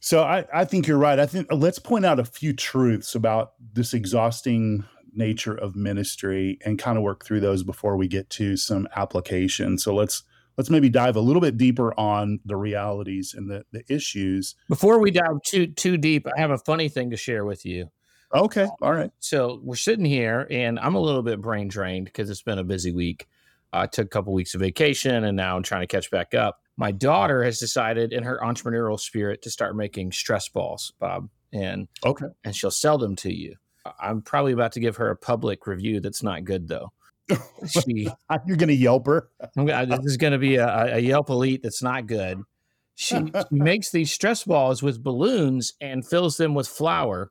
So 0.00 0.22
I, 0.22 0.46
I 0.52 0.64
think 0.64 0.86
you're 0.86 0.98
right. 0.98 1.18
I 1.18 1.26
think 1.26 1.48
let's 1.50 1.78
point 1.78 2.06
out 2.06 2.18
a 2.18 2.24
few 2.24 2.52
truths 2.52 3.14
about 3.14 3.52
this 3.74 3.92
exhausting 3.92 4.84
nature 5.12 5.54
of 5.54 5.76
ministry 5.76 6.58
and 6.64 6.78
kind 6.78 6.96
of 6.96 7.02
work 7.02 7.24
through 7.24 7.40
those 7.40 7.62
before 7.62 7.96
we 7.96 8.08
get 8.08 8.30
to 8.30 8.56
some 8.56 8.88
application. 8.96 9.78
So 9.78 9.94
let's 9.94 10.22
let's 10.56 10.70
maybe 10.70 10.88
dive 10.88 11.16
a 11.16 11.20
little 11.20 11.42
bit 11.42 11.56
deeper 11.56 11.98
on 11.98 12.40
the 12.44 12.56
realities 12.56 13.34
and 13.34 13.50
the, 13.50 13.64
the 13.72 13.84
issues. 13.88 14.54
Before 14.68 14.98
we 14.98 15.10
dive 15.10 15.42
too 15.44 15.66
too 15.68 15.96
deep, 15.96 16.26
I 16.36 16.40
have 16.40 16.50
a 16.50 16.58
funny 16.58 16.88
thing 16.88 17.10
to 17.10 17.16
share 17.16 17.44
with 17.44 17.64
you. 17.64 17.90
Okay. 18.34 18.68
All 18.82 18.92
right. 18.92 19.10
So 19.20 19.60
we're 19.62 19.76
sitting 19.76 20.04
here 20.04 20.46
and 20.50 20.78
I'm 20.80 20.94
a 20.94 21.00
little 21.00 21.22
bit 21.22 21.40
brain 21.40 21.68
drained 21.68 22.06
because 22.06 22.28
it's 22.28 22.42
been 22.42 22.58
a 22.58 22.64
busy 22.64 22.92
week. 22.92 23.28
I 23.72 23.86
took 23.86 24.06
a 24.06 24.08
couple 24.08 24.32
weeks 24.32 24.54
of 24.54 24.60
vacation 24.60 25.24
and 25.24 25.36
now 25.36 25.56
I'm 25.56 25.62
trying 25.62 25.82
to 25.82 25.86
catch 25.86 26.10
back 26.10 26.34
up. 26.34 26.60
My 26.76 26.92
daughter 26.92 27.44
has 27.44 27.58
decided 27.58 28.12
in 28.12 28.22
her 28.24 28.40
entrepreneurial 28.42 28.98
spirit 28.98 29.42
to 29.42 29.50
start 29.50 29.76
making 29.76 30.12
stress 30.12 30.48
balls, 30.48 30.92
Bob. 30.98 31.28
And 31.52 31.88
okay. 32.04 32.26
And 32.44 32.54
she'll 32.54 32.70
sell 32.70 32.98
them 32.98 33.16
to 33.16 33.32
you. 33.32 33.56
I'm 34.00 34.22
probably 34.22 34.52
about 34.52 34.72
to 34.72 34.80
give 34.80 34.96
her 34.96 35.10
a 35.10 35.16
public 35.16 35.66
review 35.66 36.00
that's 36.00 36.22
not 36.22 36.44
good 36.44 36.68
though. 36.68 36.92
She, 37.68 38.08
you're 38.46 38.56
going 38.56 38.68
to 38.68 38.74
Yelp 38.74 39.06
her. 39.06 39.28
this 39.56 40.04
is 40.04 40.16
going 40.16 40.32
to 40.32 40.38
be 40.38 40.56
a, 40.56 40.96
a, 40.96 40.98
Yelp 40.98 41.28
elite 41.30 41.62
that's 41.62 41.82
not 41.82 42.06
good. 42.06 42.42
She, 42.94 43.16
she 43.16 43.30
makes 43.50 43.90
these 43.90 44.12
stress 44.12 44.44
balls 44.44 44.82
with 44.82 45.02
balloons 45.02 45.74
and 45.80 46.06
fills 46.06 46.36
them 46.36 46.54
with 46.54 46.68
flour. 46.68 47.30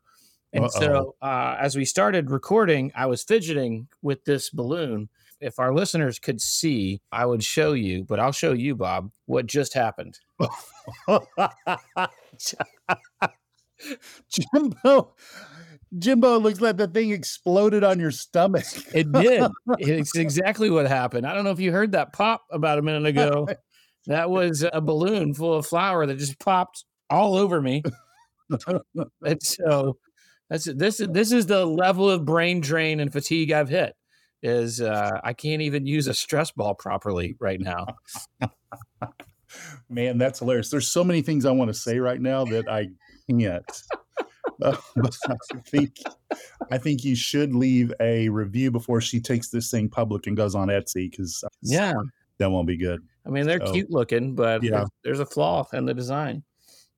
And 0.54 0.66
Uh-oh. 0.66 0.80
so, 0.80 1.16
uh, 1.22 1.58
as 1.60 1.76
we 1.76 1.86
started 1.86 2.32
recording, 2.32 2.92
I 2.96 3.06
was 3.08 3.24
fidgeting 3.24 3.88
with 4.02 4.24
this 4.26 4.50
balloon. 4.50 5.10
If 5.42 5.60
our 5.60 5.74
listeners 5.74 6.18
could 6.18 6.40
see, 6.42 7.02
I 7.12 7.26
would 7.26 7.44
show 7.44 7.74
you, 7.74 8.06
but 8.06 8.20
I'll 8.20 8.32
show 8.32 8.54
you, 8.54 8.76
Bob, 8.76 9.12
what 9.26 9.48
just 9.48 9.74
happened. 9.74 10.20
Jimbo, 14.30 15.14
Jimbo 15.98 16.40
looks 16.40 16.62
like 16.62 16.78
the 16.78 16.88
thing 16.88 17.12
exploded 17.12 17.84
on 17.84 18.00
your 18.00 18.12
stomach. 18.12 18.66
it 18.94 19.12
did. 19.12 19.50
It's 19.80 20.16
exactly 20.16 20.70
what 20.70 20.88
happened. 20.88 21.26
I 21.26 21.34
don't 21.34 21.44
know 21.44 21.52
if 21.52 21.60
you 21.60 21.72
heard 21.72 21.92
that 21.94 22.14
pop 22.14 22.44
about 22.52 22.80
a 22.80 22.82
minute 22.82 23.06
ago. 23.06 23.48
That 24.08 24.30
was 24.30 24.64
a 24.72 24.82
balloon 24.82 25.34
full 25.34 25.56
of 25.56 25.66
flour 25.66 26.06
that 26.06 26.20
just 26.20 26.38
popped 26.38 26.86
all 27.10 27.36
over 27.36 27.60
me. 27.60 27.82
and 29.26 29.42
so 29.42 29.98
that's 30.48 30.66
this 30.66 31.02
this 31.10 31.32
is 31.32 31.48
the 31.48 31.66
level 31.66 32.08
of 32.08 32.24
brain 32.24 32.62
drain 32.62 33.00
and 33.00 33.12
fatigue 33.12 33.52
I've 33.52 33.68
hit. 33.68 33.96
Is 34.44 34.80
uh, 34.80 35.20
I 35.24 35.34
can't 35.34 35.64
even 35.64 35.88
use 35.88 36.06
a 36.06 36.14
stress 36.14 36.52
ball 36.52 36.76
properly 36.76 37.36
right 37.40 37.60
now. 37.60 37.88
Man, 39.90 40.20
that's 40.20 40.38
hilarious. 40.38 40.70
There's 40.70 40.92
so 40.92 41.04
many 41.04 41.24
things 41.24 41.46
I 41.46 41.52
want 41.52 41.70
to 41.70 41.74
say 41.74 41.98
right 41.98 42.22
now 42.22 42.46
that 42.46 42.70
I 42.70 42.90
can't. 43.28 43.66
Uh, 44.62 44.76
but 44.96 45.16
I 45.28 45.36
think 45.68 46.00
I 46.72 46.78
think 46.78 47.04
you 47.04 47.16
should 47.16 47.56
leave 47.56 47.94
a 48.00 48.30
review 48.30 48.72
before 48.72 49.02
she 49.02 49.20
takes 49.20 49.50
this 49.50 49.70
thing 49.72 49.90
public 49.90 50.28
and 50.28 50.38
goes 50.38 50.56
on 50.56 50.68
Etsy 50.68 51.10
because 51.10 51.44
yeah, 51.62 51.94
that 52.38 52.50
won't 52.50 52.68
be 52.68 52.78
good. 52.78 53.02
I 53.26 53.30
mean, 53.30 53.46
they're 53.46 53.66
so, 53.66 53.72
cute 53.72 53.90
looking, 53.90 54.36
but 54.36 54.64
yeah. 54.64 54.72
there's, 54.72 54.90
there's 55.04 55.20
a 55.20 55.26
flaw 55.26 55.68
in 55.74 55.86
the 55.86 55.94
design. 55.94 56.44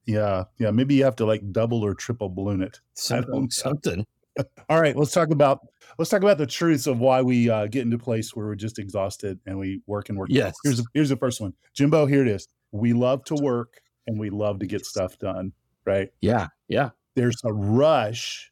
Yeah, 0.05 0.45
yeah. 0.57 0.71
Maybe 0.71 0.95
you 0.95 1.03
have 1.03 1.15
to 1.17 1.25
like 1.25 1.51
double 1.51 1.83
or 1.83 1.93
triple 1.93 2.29
balloon 2.29 2.61
it. 2.61 2.79
Something. 2.93 3.49
something. 3.49 4.05
All 4.69 4.79
right, 4.79 4.95
let's 4.95 5.11
talk 5.11 5.31
about 5.31 5.67
let's 5.97 6.09
talk 6.09 6.21
about 6.21 6.37
the 6.37 6.45
truths 6.45 6.87
of 6.87 6.99
why 6.99 7.21
we 7.21 7.49
uh, 7.49 7.67
get 7.67 7.81
into 7.81 7.95
a 7.95 7.99
place 7.99 8.35
where 8.35 8.45
we're 8.45 8.55
just 8.55 8.77
exhausted 8.79 9.39
and 9.45 9.57
we 9.57 9.81
work 9.87 10.09
and 10.09 10.17
work. 10.17 10.29
Yes. 10.31 10.55
Here's 10.63 10.81
here's 10.93 11.09
the 11.09 11.17
first 11.17 11.41
one, 11.41 11.53
Jimbo. 11.73 12.05
Here 12.05 12.21
it 12.21 12.27
is. 12.27 12.47
We 12.71 12.93
love 12.93 13.23
to 13.25 13.35
work 13.35 13.81
and 14.05 14.19
we 14.19 14.29
love 14.29 14.59
to 14.59 14.67
get 14.67 14.85
stuff 14.85 15.17
done. 15.17 15.53
Right. 15.85 16.09
Yeah. 16.21 16.47
Yeah 16.67 16.89
there's 17.17 17.41
a 17.43 17.51
rush 17.51 18.51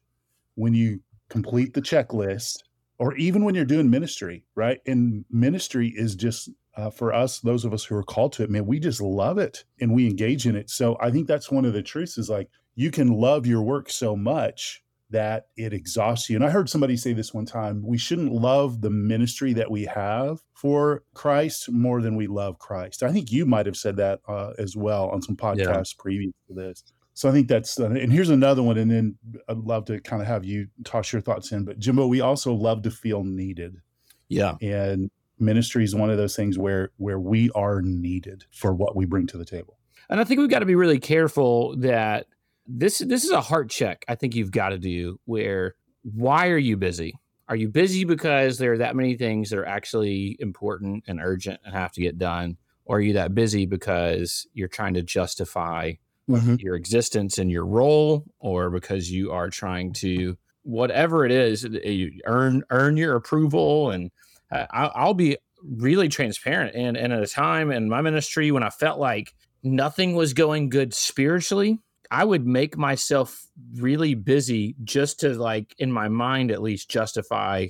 when 0.56 0.74
you 0.74 1.00
complete 1.28 1.72
the 1.72 1.80
checklist 1.80 2.58
or 2.98 3.14
even 3.16 3.44
when 3.44 3.54
you're 3.54 3.64
doing 3.64 3.88
ministry, 3.88 4.44
right? 4.56 4.80
And 4.86 5.24
ministry 5.30 5.92
is 5.94 6.16
just 6.16 6.50
uh, 6.76 6.90
for 6.90 7.14
us, 7.14 7.38
those 7.40 7.64
of 7.64 7.72
us 7.72 7.84
who 7.84 7.94
are 7.94 8.02
called 8.02 8.32
to 8.34 8.42
it, 8.42 8.50
man, 8.50 8.66
we 8.66 8.80
just 8.80 9.00
love 9.00 9.38
it 9.38 9.64
and 9.80 9.94
we 9.94 10.06
engage 10.06 10.46
in 10.46 10.56
it. 10.56 10.68
So 10.68 10.96
I 11.00 11.12
think 11.12 11.28
that's 11.28 11.50
one 11.50 11.64
of 11.64 11.74
the 11.74 11.82
truths 11.82 12.18
is 12.18 12.28
like 12.28 12.48
you 12.74 12.90
can 12.90 13.12
love 13.12 13.46
your 13.46 13.62
work 13.62 13.88
so 13.88 14.16
much 14.16 14.82
that 15.10 15.46
it 15.56 15.72
exhausts 15.72 16.28
you. 16.28 16.34
And 16.34 16.44
I 16.44 16.50
heard 16.50 16.68
somebody 16.68 16.96
say 16.96 17.12
this 17.12 17.32
one 17.32 17.46
time 17.46 17.82
we 17.86 17.96
shouldn't 17.96 18.32
love 18.32 18.80
the 18.80 18.90
ministry 18.90 19.52
that 19.52 19.70
we 19.70 19.84
have 19.84 20.40
for 20.54 21.04
Christ 21.14 21.70
more 21.70 22.02
than 22.02 22.16
we 22.16 22.26
love 22.26 22.58
Christ. 22.58 23.04
I 23.04 23.12
think 23.12 23.30
you 23.30 23.46
might 23.46 23.66
have 23.66 23.76
said 23.76 23.96
that 23.98 24.20
uh, 24.26 24.54
as 24.58 24.76
well 24.76 25.08
on 25.10 25.22
some 25.22 25.36
podcasts 25.36 25.94
yeah. 25.94 26.02
previous 26.02 26.34
to 26.48 26.54
this. 26.54 26.82
So 27.16 27.30
I 27.30 27.32
think 27.32 27.48
that's 27.48 27.80
uh, 27.80 27.86
and 27.86 28.12
here's 28.12 28.28
another 28.28 28.62
one, 28.62 28.76
and 28.76 28.90
then 28.90 29.16
I'd 29.48 29.56
love 29.56 29.86
to 29.86 29.98
kind 30.02 30.20
of 30.20 30.28
have 30.28 30.44
you 30.44 30.68
toss 30.84 31.14
your 31.14 31.22
thoughts 31.22 31.50
in. 31.50 31.64
But 31.64 31.78
Jimbo, 31.78 32.06
we 32.06 32.20
also 32.20 32.52
love 32.52 32.82
to 32.82 32.90
feel 32.90 33.24
needed. 33.24 33.80
Yeah, 34.28 34.56
and 34.60 35.10
ministry 35.38 35.82
is 35.82 35.94
one 35.94 36.10
of 36.10 36.18
those 36.18 36.36
things 36.36 36.58
where 36.58 36.90
where 36.98 37.18
we 37.18 37.48
are 37.54 37.80
needed 37.80 38.44
for 38.52 38.74
what 38.74 38.94
we 38.94 39.06
bring 39.06 39.26
to 39.28 39.38
the 39.38 39.46
table. 39.46 39.78
And 40.10 40.20
I 40.20 40.24
think 40.24 40.40
we've 40.40 40.50
got 40.50 40.58
to 40.58 40.66
be 40.66 40.74
really 40.74 40.98
careful 40.98 41.74
that 41.78 42.26
this 42.66 42.98
this 42.98 43.24
is 43.24 43.30
a 43.30 43.40
heart 43.40 43.70
check. 43.70 44.04
I 44.06 44.14
think 44.14 44.34
you've 44.34 44.52
got 44.52 44.68
to 44.68 44.78
do 44.78 45.18
where 45.24 45.74
why 46.02 46.48
are 46.48 46.58
you 46.58 46.76
busy? 46.76 47.14
Are 47.48 47.56
you 47.56 47.70
busy 47.70 48.04
because 48.04 48.58
there 48.58 48.74
are 48.74 48.78
that 48.78 48.94
many 48.94 49.16
things 49.16 49.48
that 49.48 49.58
are 49.58 49.66
actually 49.66 50.36
important 50.38 51.04
and 51.08 51.18
urgent 51.22 51.60
and 51.64 51.74
have 51.74 51.92
to 51.92 52.02
get 52.02 52.18
done? 52.18 52.58
Or 52.84 52.98
are 52.98 53.00
you 53.00 53.14
that 53.14 53.34
busy 53.34 53.64
because 53.64 54.46
you're 54.52 54.68
trying 54.68 54.92
to 54.94 55.02
justify 55.02 55.92
mm-hmm. 56.28 56.56
your 56.58 56.74
existence 56.74 57.38
and 57.38 57.50
your 57.50 57.64
role, 57.64 58.24
or 58.38 58.70
because 58.70 59.10
you 59.10 59.32
are 59.32 59.50
trying 59.50 59.92
to 59.94 60.36
whatever 60.62 61.24
it 61.24 61.30
is, 61.30 61.64
you 61.64 62.20
earn 62.26 62.62
earn 62.70 62.96
your 62.96 63.14
approval. 63.14 63.90
And 63.90 64.10
uh, 64.50 64.66
I'll, 64.70 64.92
I'll 64.94 65.14
be 65.14 65.38
really 65.62 66.08
transparent. 66.08 66.74
And 66.74 66.96
and 66.96 67.12
at 67.12 67.22
a 67.22 67.26
time 67.26 67.70
in 67.70 67.88
my 67.88 68.00
ministry 68.00 68.50
when 68.50 68.62
I 68.62 68.70
felt 68.70 68.98
like 68.98 69.34
nothing 69.62 70.14
was 70.14 70.32
going 70.32 70.68
good 70.68 70.92
spiritually, 70.94 71.78
I 72.10 72.24
would 72.24 72.46
make 72.46 72.76
myself 72.76 73.46
really 73.76 74.14
busy 74.14 74.76
just 74.84 75.20
to 75.20 75.30
like 75.30 75.74
in 75.78 75.90
my 75.90 76.08
mind 76.08 76.50
at 76.50 76.62
least 76.62 76.90
justify 76.90 77.68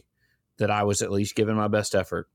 that 0.59 0.71
I 0.71 0.85
was 0.85 1.03
at 1.03 1.13
least 1.13 1.37
giving 1.37 1.57
my 1.57 1.69
best 1.69 1.95
effort. 1.95 2.29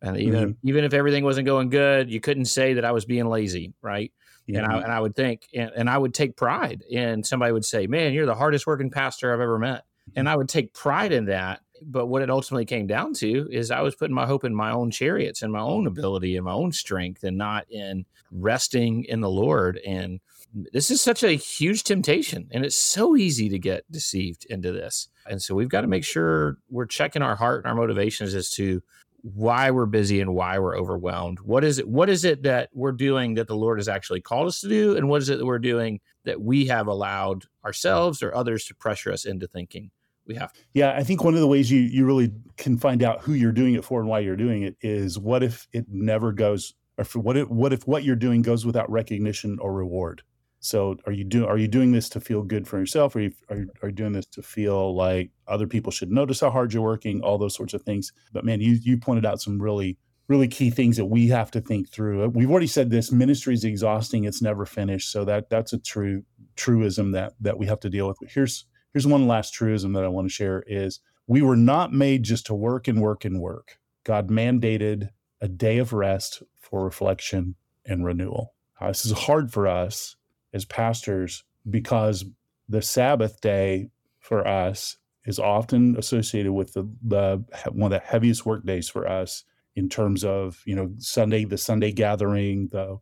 And 0.00 0.16
even 0.16 0.50
mm-hmm. 0.50 0.68
even 0.68 0.84
if 0.84 0.94
everything 0.94 1.24
wasn't 1.24 1.46
going 1.46 1.70
good, 1.70 2.10
you 2.10 2.20
couldn't 2.20 2.46
say 2.46 2.74
that 2.74 2.84
I 2.84 2.92
was 2.92 3.04
being 3.04 3.26
lazy, 3.26 3.72
right? 3.82 4.12
Yeah. 4.46 4.58
And 4.58 4.66
I 4.66 4.74
mm-hmm. 4.74 4.84
and 4.84 4.92
I 4.92 5.00
would 5.00 5.14
think 5.14 5.48
and, 5.54 5.70
and 5.76 5.90
I 5.90 5.98
would 5.98 6.14
take 6.14 6.36
pride 6.36 6.82
and 6.92 7.26
somebody 7.26 7.52
would 7.52 7.64
say, 7.64 7.86
Man, 7.86 8.12
you're 8.12 8.26
the 8.26 8.34
hardest 8.34 8.66
working 8.66 8.90
pastor 8.90 9.32
I've 9.32 9.40
ever 9.40 9.58
met. 9.58 9.84
And 10.16 10.26
mm-hmm. 10.26 10.32
I 10.32 10.36
would 10.36 10.48
take 10.48 10.72
pride 10.72 11.12
in 11.12 11.26
that. 11.26 11.60
But 11.84 12.06
what 12.06 12.22
it 12.22 12.30
ultimately 12.30 12.64
came 12.64 12.86
down 12.86 13.12
to 13.14 13.48
is 13.50 13.72
I 13.72 13.80
was 13.80 13.96
putting 13.96 14.14
my 14.14 14.26
hope 14.26 14.44
in 14.44 14.54
my 14.54 14.70
own 14.70 14.92
chariots 14.92 15.42
and 15.42 15.52
my 15.52 15.60
own 15.60 15.88
ability 15.88 16.36
and 16.36 16.44
my 16.44 16.52
own 16.52 16.70
strength 16.70 17.24
and 17.24 17.36
not 17.36 17.66
in 17.70 18.04
resting 18.30 19.04
in 19.04 19.20
the 19.20 19.30
Lord. 19.30 19.80
And 19.84 20.20
this 20.54 20.90
is 20.90 21.00
such 21.00 21.24
a 21.24 21.32
huge 21.32 21.82
temptation 21.82 22.48
and 22.52 22.64
it's 22.64 22.76
so 22.76 23.16
easy 23.16 23.48
to 23.48 23.58
get 23.58 23.90
deceived 23.90 24.46
into 24.48 24.70
this. 24.70 25.08
And 25.26 25.42
so 25.42 25.54
we've 25.54 25.68
got 25.68 25.80
to 25.80 25.88
make 25.88 26.04
sure 26.04 26.58
we're 26.70 26.86
checking 26.86 27.22
our 27.22 27.36
heart 27.36 27.64
and 27.64 27.70
our 27.70 27.76
motivations 27.76 28.34
as 28.34 28.50
to 28.52 28.82
why 29.22 29.70
we're 29.70 29.86
busy 29.86 30.20
and 30.20 30.34
why 30.34 30.58
we're 30.58 30.76
overwhelmed. 30.76 31.40
What 31.40 31.64
is 31.64 31.78
it 31.78 31.88
what 31.88 32.10
is 32.10 32.24
it 32.24 32.42
that 32.42 32.70
we're 32.72 32.92
doing 32.92 33.34
that 33.34 33.46
the 33.46 33.56
Lord 33.56 33.78
has 33.78 33.88
actually 33.88 34.20
called 34.20 34.48
us 34.48 34.60
to 34.60 34.68
do 34.68 34.96
and 34.96 35.08
what 35.08 35.22
is 35.22 35.28
it 35.28 35.38
that 35.38 35.46
we're 35.46 35.58
doing 35.58 36.00
that 36.24 36.40
we 36.40 36.66
have 36.66 36.88
allowed 36.88 37.44
ourselves 37.64 38.22
or 38.22 38.34
others 38.34 38.64
to 38.66 38.74
pressure 38.74 39.12
us 39.12 39.24
into 39.24 39.46
thinking 39.46 39.90
we 40.26 40.34
have. 40.36 40.52
Yeah, 40.72 40.92
I 40.92 41.02
think 41.02 41.24
one 41.24 41.34
of 41.34 41.40
the 41.40 41.46
ways 41.46 41.70
you 41.70 41.80
you 41.80 42.04
really 42.04 42.32
can 42.56 42.76
find 42.76 43.02
out 43.02 43.22
who 43.22 43.32
you're 43.34 43.52
doing 43.52 43.74
it 43.74 43.84
for 43.84 44.00
and 44.00 44.08
why 44.08 44.20
you're 44.20 44.36
doing 44.36 44.62
it 44.62 44.76
is 44.80 45.18
what 45.18 45.42
if 45.42 45.68
it 45.72 45.86
never 45.88 46.32
goes 46.32 46.74
or 46.98 47.04
what 47.20 47.36
if 47.36 47.48
what 47.48 47.72
if 47.72 47.86
what 47.86 48.04
you're 48.04 48.16
doing 48.16 48.42
goes 48.42 48.66
without 48.66 48.90
recognition 48.90 49.58
or 49.60 49.72
reward. 49.72 50.22
So 50.62 50.96
are 51.06 51.12
you 51.12 51.24
doing 51.24 51.48
are 51.48 51.58
you 51.58 51.66
doing 51.66 51.90
this 51.90 52.08
to 52.10 52.20
feel 52.20 52.42
good 52.42 52.68
for 52.68 52.78
yourself? 52.78 53.16
Or 53.16 53.18
are 53.18 53.22
you, 53.22 53.32
are, 53.50 53.66
are 53.82 53.88
you 53.88 53.94
doing 53.94 54.12
this 54.12 54.26
to 54.26 54.42
feel 54.42 54.94
like 54.94 55.32
other 55.48 55.66
people 55.66 55.90
should 55.90 56.12
notice 56.12 56.38
how 56.38 56.50
hard 56.50 56.72
you're 56.72 56.84
working? 56.84 57.20
All 57.20 57.36
those 57.36 57.56
sorts 57.56 57.74
of 57.74 57.82
things. 57.82 58.12
But 58.32 58.44
man, 58.44 58.60
you 58.60 58.78
you 58.80 58.96
pointed 58.96 59.26
out 59.26 59.42
some 59.42 59.60
really 59.60 59.98
really 60.28 60.46
key 60.46 60.70
things 60.70 60.96
that 60.96 61.06
we 61.06 61.26
have 61.26 61.50
to 61.50 61.60
think 61.60 61.90
through. 61.90 62.28
We've 62.28 62.50
already 62.50 62.68
said 62.68 62.90
this: 62.90 63.10
ministry 63.10 63.54
is 63.54 63.64
exhausting; 63.64 64.22
it's 64.22 64.40
never 64.40 64.64
finished. 64.64 65.10
So 65.10 65.24
that 65.24 65.50
that's 65.50 65.72
a 65.72 65.78
true 65.78 66.22
truism 66.54 67.10
that 67.10 67.32
that 67.40 67.58
we 67.58 67.66
have 67.66 67.80
to 67.80 67.90
deal 67.90 68.06
with. 68.06 68.18
Here's 68.28 68.64
here's 68.92 69.06
one 69.06 69.26
last 69.26 69.52
truism 69.52 69.94
that 69.94 70.04
I 70.04 70.08
want 70.08 70.28
to 70.28 70.32
share: 70.32 70.62
is 70.68 71.00
we 71.26 71.42
were 71.42 71.56
not 71.56 71.92
made 71.92 72.22
just 72.22 72.46
to 72.46 72.54
work 72.54 72.86
and 72.86 73.02
work 73.02 73.24
and 73.24 73.40
work. 73.40 73.78
God 74.04 74.28
mandated 74.28 75.08
a 75.40 75.48
day 75.48 75.78
of 75.78 75.92
rest 75.92 76.44
for 76.60 76.84
reflection 76.84 77.56
and 77.84 78.04
renewal. 78.04 78.54
Uh, 78.80 78.88
this 78.88 79.04
is 79.04 79.12
hard 79.12 79.52
for 79.52 79.66
us 79.66 80.14
as 80.52 80.64
pastors 80.64 81.44
because 81.68 82.24
the 82.68 82.82
Sabbath 82.82 83.40
day 83.40 83.90
for 84.20 84.46
us 84.46 84.96
is 85.24 85.38
often 85.38 85.96
associated 85.96 86.52
with 86.52 86.72
the, 86.72 86.88
the 87.06 87.44
one 87.70 87.92
of 87.92 88.00
the 88.00 88.06
heaviest 88.06 88.44
work 88.44 88.64
days 88.64 88.88
for 88.88 89.06
us 89.08 89.44
in 89.76 89.88
terms 89.88 90.24
of 90.24 90.62
you 90.66 90.74
know 90.74 90.90
Sunday 90.98 91.44
the 91.44 91.58
Sunday 91.58 91.92
gathering 91.92 92.68
the 92.72 92.98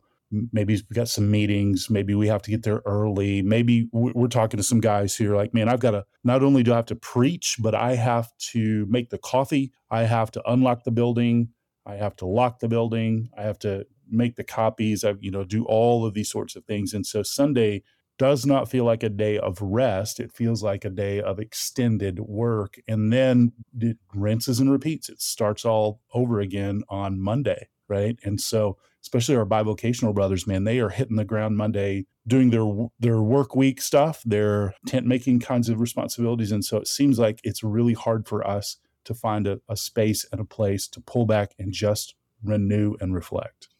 maybe 0.53 0.73
we've 0.73 0.89
got 0.89 1.09
some 1.09 1.29
meetings 1.29 1.89
maybe 1.89 2.15
we 2.15 2.27
have 2.27 2.41
to 2.41 2.51
get 2.51 2.63
there 2.63 2.81
early 2.85 3.41
maybe 3.41 3.89
we're 3.91 4.27
talking 4.27 4.57
to 4.57 4.63
some 4.63 4.79
guys 4.79 5.15
who 5.15 5.31
are 5.31 5.35
like 5.35 5.53
man 5.53 5.67
i've 5.67 5.79
got 5.79 5.91
to 5.91 6.05
not 6.23 6.41
only 6.41 6.63
do 6.63 6.71
i 6.71 6.75
have 6.77 6.85
to 6.85 6.95
preach 6.95 7.57
but 7.59 7.75
i 7.75 7.95
have 7.95 8.31
to 8.37 8.85
make 8.89 9.09
the 9.09 9.17
coffee 9.17 9.71
i 9.89 10.03
have 10.03 10.31
to 10.31 10.41
unlock 10.49 10.83
the 10.83 10.91
building 10.91 11.49
i 11.85 11.95
have 11.95 12.15
to 12.15 12.25
lock 12.25 12.59
the 12.59 12.69
building 12.69 13.29
i 13.37 13.41
have 13.41 13.59
to 13.59 13.85
make 14.11 14.35
the 14.35 14.43
copies, 14.43 15.03
I 15.03 15.15
you 15.19 15.31
know 15.31 15.43
do 15.43 15.65
all 15.65 16.05
of 16.05 16.13
these 16.13 16.29
sorts 16.29 16.55
of 16.55 16.65
things. 16.65 16.93
And 16.93 17.05
so 17.05 17.23
Sunday 17.23 17.83
does 18.17 18.45
not 18.45 18.69
feel 18.69 18.85
like 18.85 19.01
a 19.01 19.09
day 19.09 19.39
of 19.39 19.59
rest. 19.61 20.19
It 20.19 20.31
feels 20.31 20.61
like 20.61 20.85
a 20.85 20.91
day 20.91 21.19
of 21.19 21.39
extended 21.39 22.19
work. 22.19 22.79
And 22.87 23.11
then 23.11 23.53
it 23.79 23.97
rinses 24.13 24.59
and 24.59 24.71
repeats. 24.71 25.09
It 25.09 25.19
starts 25.19 25.65
all 25.65 26.01
over 26.13 26.39
again 26.39 26.83
on 26.87 27.19
Monday, 27.19 27.69
right? 27.87 28.19
And 28.23 28.39
so 28.39 28.77
especially 29.01 29.35
our 29.35 29.45
bivocational 29.45 30.13
brothers, 30.13 30.45
man, 30.45 30.65
they 30.65 30.79
are 30.79 30.89
hitting 30.89 31.15
the 31.15 31.25
ground 31.25 31.57
Monday 31.57 32.05
doing 32.27 32.51
their 32.51 32.65
their 32.99 33.21
work 33.21 33.55
week 33.55 33.81
stuff, 33.81 34.21
their 34.23 34.75
tent 34.85 35.07
making 35.07 35.39
kinds 35.39 35.69
of 35.69 35.79
responsibilities. 35.79 36.51
And 36.51 36.63
so 36.63 36.77
it 36.77 36.87
seems 36.87 37.17
like 37.17 37.39
it's 37.43 37.63
really 37.63 37.93
hard 37.93 38.27
for 38.27 38.45
us 38.47 38.77
to 39.05 39.15
find 39.15 39.47
a, 39.47 39.59
a 39.67 39.75
space 39.75 40.25
and 40.31 40.39
a 40.39 40.45
place 40.45 40.87
to 40.89 41.01
pull 41.01 41.25
back 41.25 41.55
and 41.57 41.73
just 41.73 42.13
renew 42.43 42.95
and 43.01 43.15
reflect. 43.15 43.70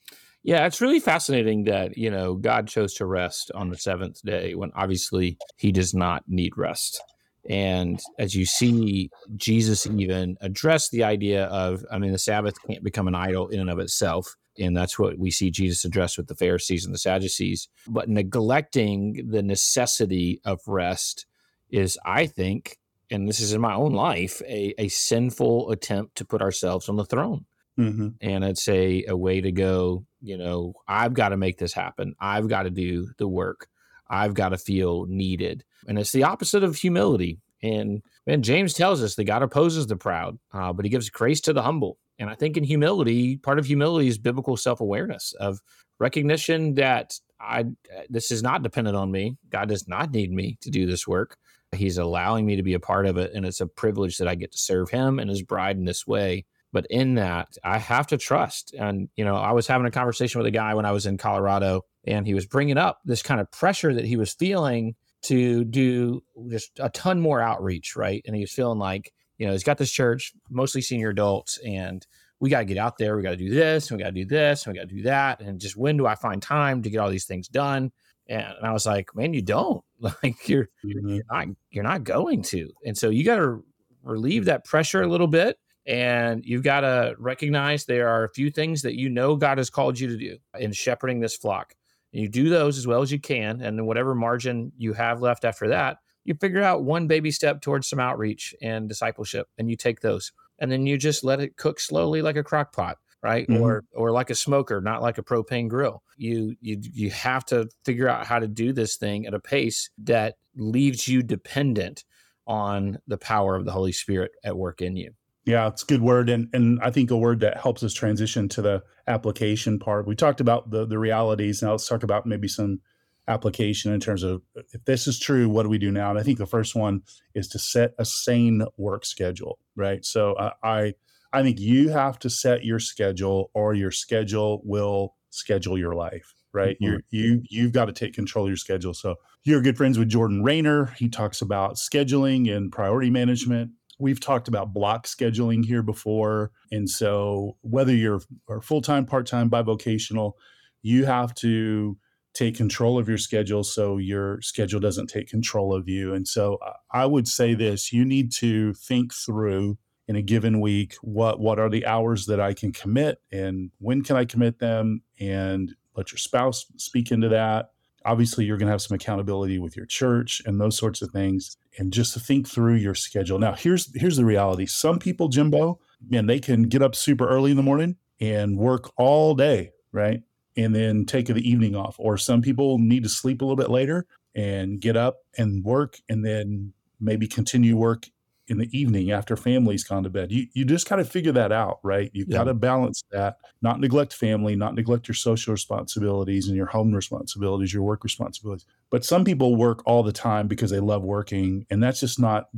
Yeah, 0.44 0.66
it's 0.66 0.82
really 0.82 1.00
fascinating 1.00 1.66
that, 1.66 1.98
you 1.98 2.10
know, 2.10 2.34
God 2.34 2.68
chose 2.68 2.96
to 2.96 3.06
rest 3.06 3.52
on 3.54 3.70
the 3.70 3.78
seventh 3.78 4.22
day 4.24 4.56
when 4.56 4.72
obviously 4.76 5.38
he 5.58 5.72
does 5.72 5.94
not 5.94 6.24
need 6.28 6.58
rest. 6.58 7.02
And 7.50 8.00
as 8.20 8.36
you 8.36 8.46
see, 8.46 9.10
Jesus 9.36 9.88
even 9.88 10.38
address 10.42 10.90
the 10.90 11.04
idea 11.04 11.46
of, 11.46 11.86
I 11.92 12.00
mean, 12.00 12.12
the 12.12 12.18
Sabbath 12.18 12.56
can't 12.68 12.84
become 12.84 13.08
an 13.08 13.16
idol 13.16 13.50
in 13.50 13.60
and 13.60 13.70
of 13.70 13.80
itself. 13.80 14.36
And 14.60 14.76
that's 14.76 15.00
what 15.00 15.18
we 15.18 15.32
see 15.32 15.50
Jesus 15.50 15.86
address 15.86 16.18
with 16.18 16.28
the 16.28 16.36
Pharisees 16.36 16.86
and 16.86 16.94
the 16.94 17.00
Sadducees. 17.00 17.68
But 17.88 18.10
neglecting 18.10 19.30
the 19.30 19.42
necessity 19.44 20.42
of 20.44 20.60
rest 20.68 21.26
is, 21.70 21.98
I 22.06 22.26
think, 22.26 22.78
and 23.10 23.28
this 23.28 23.40
is 23.40 23.54
in 23.54 23.62
my 23.62 23.74
own 23.74 23.94
life, 23.94 24.42
a, 24.48 24.74
a 24.78 24.88
sinful 24.88 25.72
attempt 25.72 26.18
to 26.18 26.26
put 26.26 26.42
ourselves 26.42 26.90
on 26.90 26.96
the 26.96 27.06
throne. 27.06 27.46
Mm-hmm. 27.80 28.10
And 28.22 28.44
it's 28.44 28.68
a, 28.68 29.06
a 29.08 29.16
way 29.16 29.42
to 29.42 29.52
go, 29.52 30.06
you 30.22 30.38
know, 30.38 30.74
I've 30.88 31.14
got 31.14 31.30
to 31.30 31.38
make 31.38 31.58
this 31.58 31.74
happen. 31.74 32.16
I've 32.20 32.48
got 32.48 32.64
to 32.64 32.70
do 32.70 33.10
the 33.18 33.28
work. 33.28 33.68
I've 34.10 34.34
got 34.34 34.50
to 34.50 34.58
feel 34.58 35.06
needed. 35.08 35.64
And 35.88 35.98
it's 35.98 36.12
the 36.12 36.24
opposite 36.24 36.64
of 36.64 36.76
humility. 36.76 37.40
And 37.64 38.02
man, 38.28 38.42
James 38.42 38.74
tells 38.74 39.02
us 39.02 39.16
that 39.16 39.24
God 39.24 39.44
opposes 39.44 39.88
the 39.88 39.96
proud, 39.96 40.38
uh, 40.54 40.74
but 40.74 40.86
he 40.86 40.90
gives 40.90 41.10
grace 41.10 41.42
to 41.42 41.54
the 41.54 41.62
humble. 41.62 41.98
And 42.20 42.30
I 42.30 42.36
think 42.36 42.58
in 42.58 42.64
humility, 42.64 43.38
part 43.38 43.58
of 43.58 43.66
humility 43.66 44.08
is 44.08 44.18
biblical 44.18 44.58
self 44.58 44.80
awareness 44.80 45.34
of 45.40 45.60
recognition 46.00 46.76
that 46.76 47.14
I 47.40 47.66
this 48.10 48.32
is 48.32 48.44
not 48.44 48.64
dependent 48.64 48.96
on 48.96 49.12
me. 49.12 49.38
God 49.50 49.70
does 49.70 49.88
not 49.88 50.12
need 50.12 50.32
me 50.32 50.58
to 50.62 50.70
do 50.70 50.86
this 50.86 51.08
work. 51.08 51.38
He's 51.72 51.98
allowing 51.98 52.46
me 52.46 52.58
to 52.58 52.64
be 52.64 52.74
a 52.74 52.80
part 52.80 53.06
of 53.06 53.18
it, 53.18 53.32
and 53.34 53.46
it's 53.46 53.62
a 53.62 53.68
privilege 53.68 54.18
that 54.18 54.28
I 54.28 54.36
get 54.36 54.52
to 54.52 54.58
serve 54.58 54.90
Him 54.90 55.20
and 55.20 55.30
His 55.30 55.42
bride 55.42 55.78
in 55.78 55.86
this 55.86 56.06
way. 56.06 56.46
But 56.74 56.88
in 56.90 57.16
that, 57.16 57.58
I 57.64 57.78
have 57.78 58.08
to 58.08 58.18
trust. 58.18 58.74
And, 58.74 59.10
you 59.16 59.26
know, 59.26 59.36
I 59.36 59.52
was 59.52 59.68
having 59.68 59.88
a 59.88 59.92
conversation 59.92 60.40
with 60.40 60.48
a 60.48 60.52
guy 60.52 60.74
when 60.74 60.86
I 60.86 60.92
was 60.92 61.06
in 61.06 61.18
Colorado, 61.18 61.82
and 62.06 62.26
he 62.26 62.34
was 62.34 62.46
bringing 62.46 62.78
up 62.78 63.00
this 63.04 63.22
kind 63.22 63.42
of 63.42 63.52
pressure 63.52 63.94
that 63.94 64.06
he 64.06 64.16
was 64.16 64.34
feeling 64.34 64.96
to 65.24 65.64
do 65.66 66.24
just 66.50 66.72
a 66.80 66.90
ton 66.90 67.20
more 67.20 67.42
outreach, 67.42 67.96
right? 67.96 68.24
And 68.26 68.36
he 68.36 68.42
was 68.42 68.52
feeling 68.52 68.80
like, 68.80 69.14
you 69.38 69.46
know, 69.46 69.54
he's 69.54 69.64
got 69.64 69.78
this 69.78 69.92
church, 69.92 70.34
mostly 70.50 70.82
senior 70.82 71.10
adults, 71.10 71.60
and 71.66 72.06
we 72.40 72.50
got 72.50 72.60
to 72.60 72.66
get 72.66 72.78
out 72.78 72.98
there. 72.98 73.16
We 73.16 73.24
got 73.24 73.32
to 73.32 73.38
do 73.38 73.50
this, 73.50 73.90
and 73.90 73.98
we 73.98 74.04
got 74.04 74.10
to 74.10 74.24
do 74.24 74.26
this, 74.26 74.66
and 74.66 74.74
we 74.74 74.80
got 74.80 74.90
to 74.90 74.96
do 74.96 75.02
that. 75.04 75.42
And 75.42 75.60
just 75.60 75.76
when 75.76 75.98
do 75.98 76.08
I 76.08 76.16
find 76.16 76.42
time 76.42 76.82
to 76.84 76.90
get 76.90 77.00
all 77.00 77.10
these 77.10 77.26
things 77.26 77.48
done? 77.48 77.92
And, 78.28 78.44
and 78.44 78.66
I 78.66 78.72
was 78.72 78.86
like, 78.86 79.16
man, 79.16 79.34
you 79.34 79.42
don't. 79.42 79.84
Like 80.24 80.50
you're, 80.50 80.68
mm-hmm. 80.84 81.10
you're 81.10 81.24
not 81.30 81.48
you're 81.70 81.84
not 81.84 82.04
going 82.04 82.42
to. 82.44 82.72
And 82.84 82.98
so 82.98 83.12
you 83.12 83.24
got 83.24 83.36
to 83.36 83.64
relieve 84.02 84.46
that 84.46 84.66
pressure 84.66 85.04
a 85.04 85.08
little 85.08 85.28
bit 85.28 85.60
and 85.86 86.46
you've 86.46 86.64
got 86.64 86.82
to 86.82 87.16
recognize 87.18 87.86
there 87.86 88.10
are 88.10 88.24
a 88.24 88.34
few 88.34 88.52
things 88.52 88.84
that 88.84 88.98
you 88.98 89.10
know 89.10 89.36
God 89.36 89.58
has 89.58 89.70
called 89.70 90.00
you 90.00 90.08
to 90.08 90.18
do 90.18 90.38
in 90.60 90.72
shepherding 90.72 91.20
this 91.20 91.36
flock. 91.36 91.74
And 92.14 92.22
you 92.22 92.30
do 92.30 92.50
those 92.50 92.78
as 92.78 92.86
well 92.86 93.02
as 93.02 93.12
you 93.12 93.20
can. 93.20 93.62
And 93.62 93.78
then 93.78 93.86
whatever 93.86 94.14
margin 94.14 94.72
you 94.78 94.94
have 94.94 95.22
left 95.22 95.46
after 95.46 95.70
that, 95.70 95.98
you 96.24 96.36
figure 96.36 96.62
out 96.62 96.84
one 96.84 97.08
baby 97.08 97.32
step 97.32 97.62
towards 97.62 97.88
some 97.88 98.00
outreach 98.00 98.54
and 98.62 98.88
discipleship, 98.88 99.48
and 99.58 99.70
you 99.70 99.76
take 99.76 100.02
those. 100.02 100.32
And 100.60 100.72
then 100.72 100.86
you 100.86 100.98
just 100.98 101.24
let 101.24 101.40
it 101.40 101.58
cook 101.58 101.80
slowly 101.80 102.22
like 102.22 102.36
a 102.36 102.44
crock 102.44 102.74
pot 102.74 102.98
right 103.24 103.48
mm-hmm. 103.48 103.62
or 103.62 103.84
or 103.94 104.12
like 104.12 104.30
a 104.30 104.36
smoker 104.36 104.82
not 104.82 105.02
like 105.02 105.18
a 105.18 105.24
propane 105.24 105.68
grill 105.68 106.02
you 106.18 106.56
you 106.60 106.80
you 106.82 107.10
have 107.10 107.46
to 107.46 107.70
figure 107.86 108.08
out 108.08 108.26
how 108.26 108.40
to 108.40 108.48
do 108.48 108.74
this 108.74 108.98
thing 108.98 109.26
at 109.26 109.34
a 109.34 109.40
pace 109.40 109.90
that 109.98 110.36
leaves 110.56 111.08
you 111.08 111.22
dependent 111.22 112.04
on 112.48 112.98
the 113.08 113.18
power 113.18 113.56
of 113.56 113.66
the 113.66 113.72
holy 113.72 113.92
spirit 113.92 114.32
at 114.44 114.58
work 114.58 114.82
in 114.82 114.96
you 114.96 115.12
yeah, 115.46 115.68
it's 115.68 115.84
a 115.84 115.86
good 115.86 116.02
word, 116.02 116.30
and 116.30 116.50
and 116.54 116.80
I 116.82 116.92
think 116.92 117.12
a 117.12 117.18
word 117.18 117.40
that 117.42 117.58
helps 117.58 117.84
us 117.84 117.94
transition 117.94 118.48
to 118.50 118.62
the 118.62 118.84
application 119.08 119.80
part. 119.80 120.08
We 120.08 120.16
talked 120.16 120.40
about 120.42 120.70
the 120.72 120.86
the 120.86 121.00
realities. 121.00 121.62
Now 121.62 121.72
let's 121.72 121.88
talk 121.88 122.04
about 122.04 122.26
maybe 122.26 122.48
some 122.48 122.82
application 123.28 123.94
in 123.94 124.00
terms 124.00 124.24
of 124.24 124.42
if 124.74 124.84
this 124.86 125.08
is 125.08 125.20
true, 125.20 125.48
what 125.48 125.64
do 125.64 125.70
we 125.70 125.78
do 125.78 125.92
now? 125.92 126.10
And 126.10 126.20
I 126.20 126.24
think 126.24 126.38
the 126.38 126.46
first 126.46 126.76
one 126.76 127.02
is 127.36 127.48
to 127.50 127.60
set 127.60 127.94
a 128.00 128.06
sane 128.06 128.64
work 128.78 129.06
schedule, 129.06 129.60
right? 129.76 130.04
So 130.06 130.34
uh, 130.34 130.52
I 130.64 130.94
I 131.34 131.44
think 131.44 131.60
you 131.60 131.90
have 131.90 132.20
to 132.20 132.30
set 132.30 132.66
your 132.66 132.80
schedule, 132.80 133.52
or 133.54 133.74
your 133.74 133.92
schedule 133.92 134.62
will 134.66 135.16
schedule 135.30 135.78
your 135.78 135.96
life. 135.96 136.34
right? 136.54 136.76
Mhm. 136.82 136.86
You're 136.86 137.00
you 137.10 137.42
you've 137.50 137.72
got 137.72 137.86
to 137.86 137.94
take 137.94 138.14
control 138.14 138.46
of 138.46 138.50
your 138.50 138.58
schedule. 138.58 138.94
So 138.94 139.16
you're 139.44 139.62
good 139.62 139.78
friends 139.78 139.98
with 139.98 140.10
Jordan 140.10 140.44
Raynor. 140.44 140.88
He 140.98 141.08
talks 141.10 141.42
about 141.42 141.76
scheduling 141.76 142.54
and 142.56 142.72
priority 142.72 143.10
management. 143.10 143.72
We've 144.02 144.20
talked 144.20 144.48
about 144.48 144.74
block 144.74 145.06
scheduling 145.06 145.66
here 145.66 145.84
before. 145.84 146.52
And 146.72 146.90
so 146.90 147.58
whether 147.62 147.94
you're 147.94 148.22
full 148.62 148.82
time, 148.82 149.06
part 149.06 149.28
time, 149.28 149.50
bivocational, 149.50 150.34
you 150.82 151.06
have 151.06 151.34
to 151.36 151.98
take 152.34 152.56
control 152.56 152.98
of 152.98 153.10
your 153.10 153.18
schedule 153.18 153.64
so 153.64 153.98
your 153.98 154.42
schedule 154.42 154.80
doesn't 154.80 155.08
take 155.08 155.28
control 155.28 155.76
of 155.76 155.88
you. 155.88 156.14
And 156.14 156.28
so 156.28 156.58
I 156.92 157.06
would 157.06 157.28
say 157.28 157.54
this 157.54 157.92
you 157.92 158.06
need 158.06 158.32
to 158.34 158.74
think 158.74 159.14
through 159.14 159.78
in 160.08 160.16
a 160.16 160.22
given 160.22 160.60
week 160.60 160.96
what 161.02 161.40
what 161.40 161.60
are 161.60 161.70
the 161.70 161.86
hours 161.86 162.26
that 162.26 162.40
I 162.40 162.54
can 162.54 162.72
commit 162.72 163.22
and 163.32 163.72
when 163.80 164.02
can 164.02 164.16
I 164.16 164.26
commit 164.26 164.60
them 164.60 165.04
and 165.20 165.74
let 165.96 166.12
your 166.12 166.18
spouse 166.18 166.66
speak 166.78 167.12
into 167.12 167.30
that. 167.30 167.72
Obviously, 168.06 168.46
you're 168.46 168.58
going 168.58 168.68
to 168.68 168.72
have 168.72 168.82
some 168.82 168.96
accountability 168.96 169.60
with 169.60 169.76
your 169.76 169.86
church 169.86 170.42
and 170.46 170.60
those 170.60 170.78
sorts 170.78 171.02
of 171.02 171.12
things, 171.12 171.58
and 171.78 171.94
just 171.94 172.14
to 172.14 172.20
think 172.20 172.48
through 172.48 172.76
your 172.76 172.96
schedule. 172.96 173.40
Now, 173.40 173.54
here's 173.54 173.92
here's 174.00 174.18
the 174.18 174.26
reality: 174.26 174.66
some 174.66 175.00
people, 175.00 175.28
Jimbo, 175.30 175.80
man, 176.10 176.26
they 176.26 176.40
can 176.40 176.64
get 176.64 176.82
up 176.82 176.96
super 176.96 177.28
early 177.28 177.52
in 177.52 177.58
the 177.58 177.64
morning 177.64 177.98
and 178.20 178.58
work 178.58 178.92
all 178.98 179.36
day, 179.36 179.72
right? 179.92 180.22
and 180.58 180.76
then 180.76 181.06
take 181.06 181.28
the 181.28 181.50
evening 181.50 181.76
off. 181.76 181.96
Or 181.98 182.18
some 182.18 182.42
people 182.42 182.78
need 182.78 183.04
to 183.04 183.10
sleep 183.10 183.42
a 183.42 183.46
little 183.46 183.56
bit 183.56 183.70
later 183.70 184.06
and 184.36 184.80
get 184.80 184.98
up 184.98 185.20
and 185.38 185.64
work 185.64 185.98
and 186.10 186.26
then 186.26 186.74
maybe 187.00 187.28
continue 187.28 187.76
work 187.76 188.08
in 188.52 188.58
the 188.58 188.70
evening 188.78 189.12
after 189.12 189.38
family's 189.38 189.86
gone 189.86 190.04
to 190.04 190.10
bed. 190.10 190.32
You 190.32 190.46
you 190.54 190.66
just 190.66 190.88
got 190.88 190.98
to 190.98 191.06
figure 191.06 191.32
that 191.32 191.54
out, 191.54 191.80
right? 191.84 192.12
You've 192.14 192.28
Yeah. 192.28 192.38
got 192.38 192.44
to 192.44 192.54
balance 192.54 193.02
that, 193.12 193.38
not 193.62 193.80
neglect 193.80 194.14
family, 194.14 194.58
not 194.58 194.76
neglect 194.76 195.08
your 195.08 195.16
social 195.16 195.54
responsibilities 195.54 196.48
and 196.50 196.58
your 196.58 196.66
home 196.68 196.94
responsibilities, 196.94 197.74
your 197.74 197.84
work 197.84 198.04
responsibilities. 198.04 198.66
But 198.92 199.06
some 199.06 199.24
people 199.24 199.56
work 199.56 199.82
all 199.88 200.04
the 200.04 200.12
time 200.12 200.50
because 200.50 200.70
they 200.70 200.82
love 200.82 201.02
working, 201.02 201.66
and 201.72 201.82
that's 201.82 202.02
just 202.02 202.20
not 202.20 202.50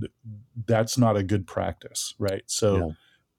that's 0.65 0.97
not 0.97 1.15
a 1.15 1.23
good 1.23 1.45
practice, 1.45 2.15
right? 2.17 2.43
So 2.47 2.81
Yeah. 2.81 2.93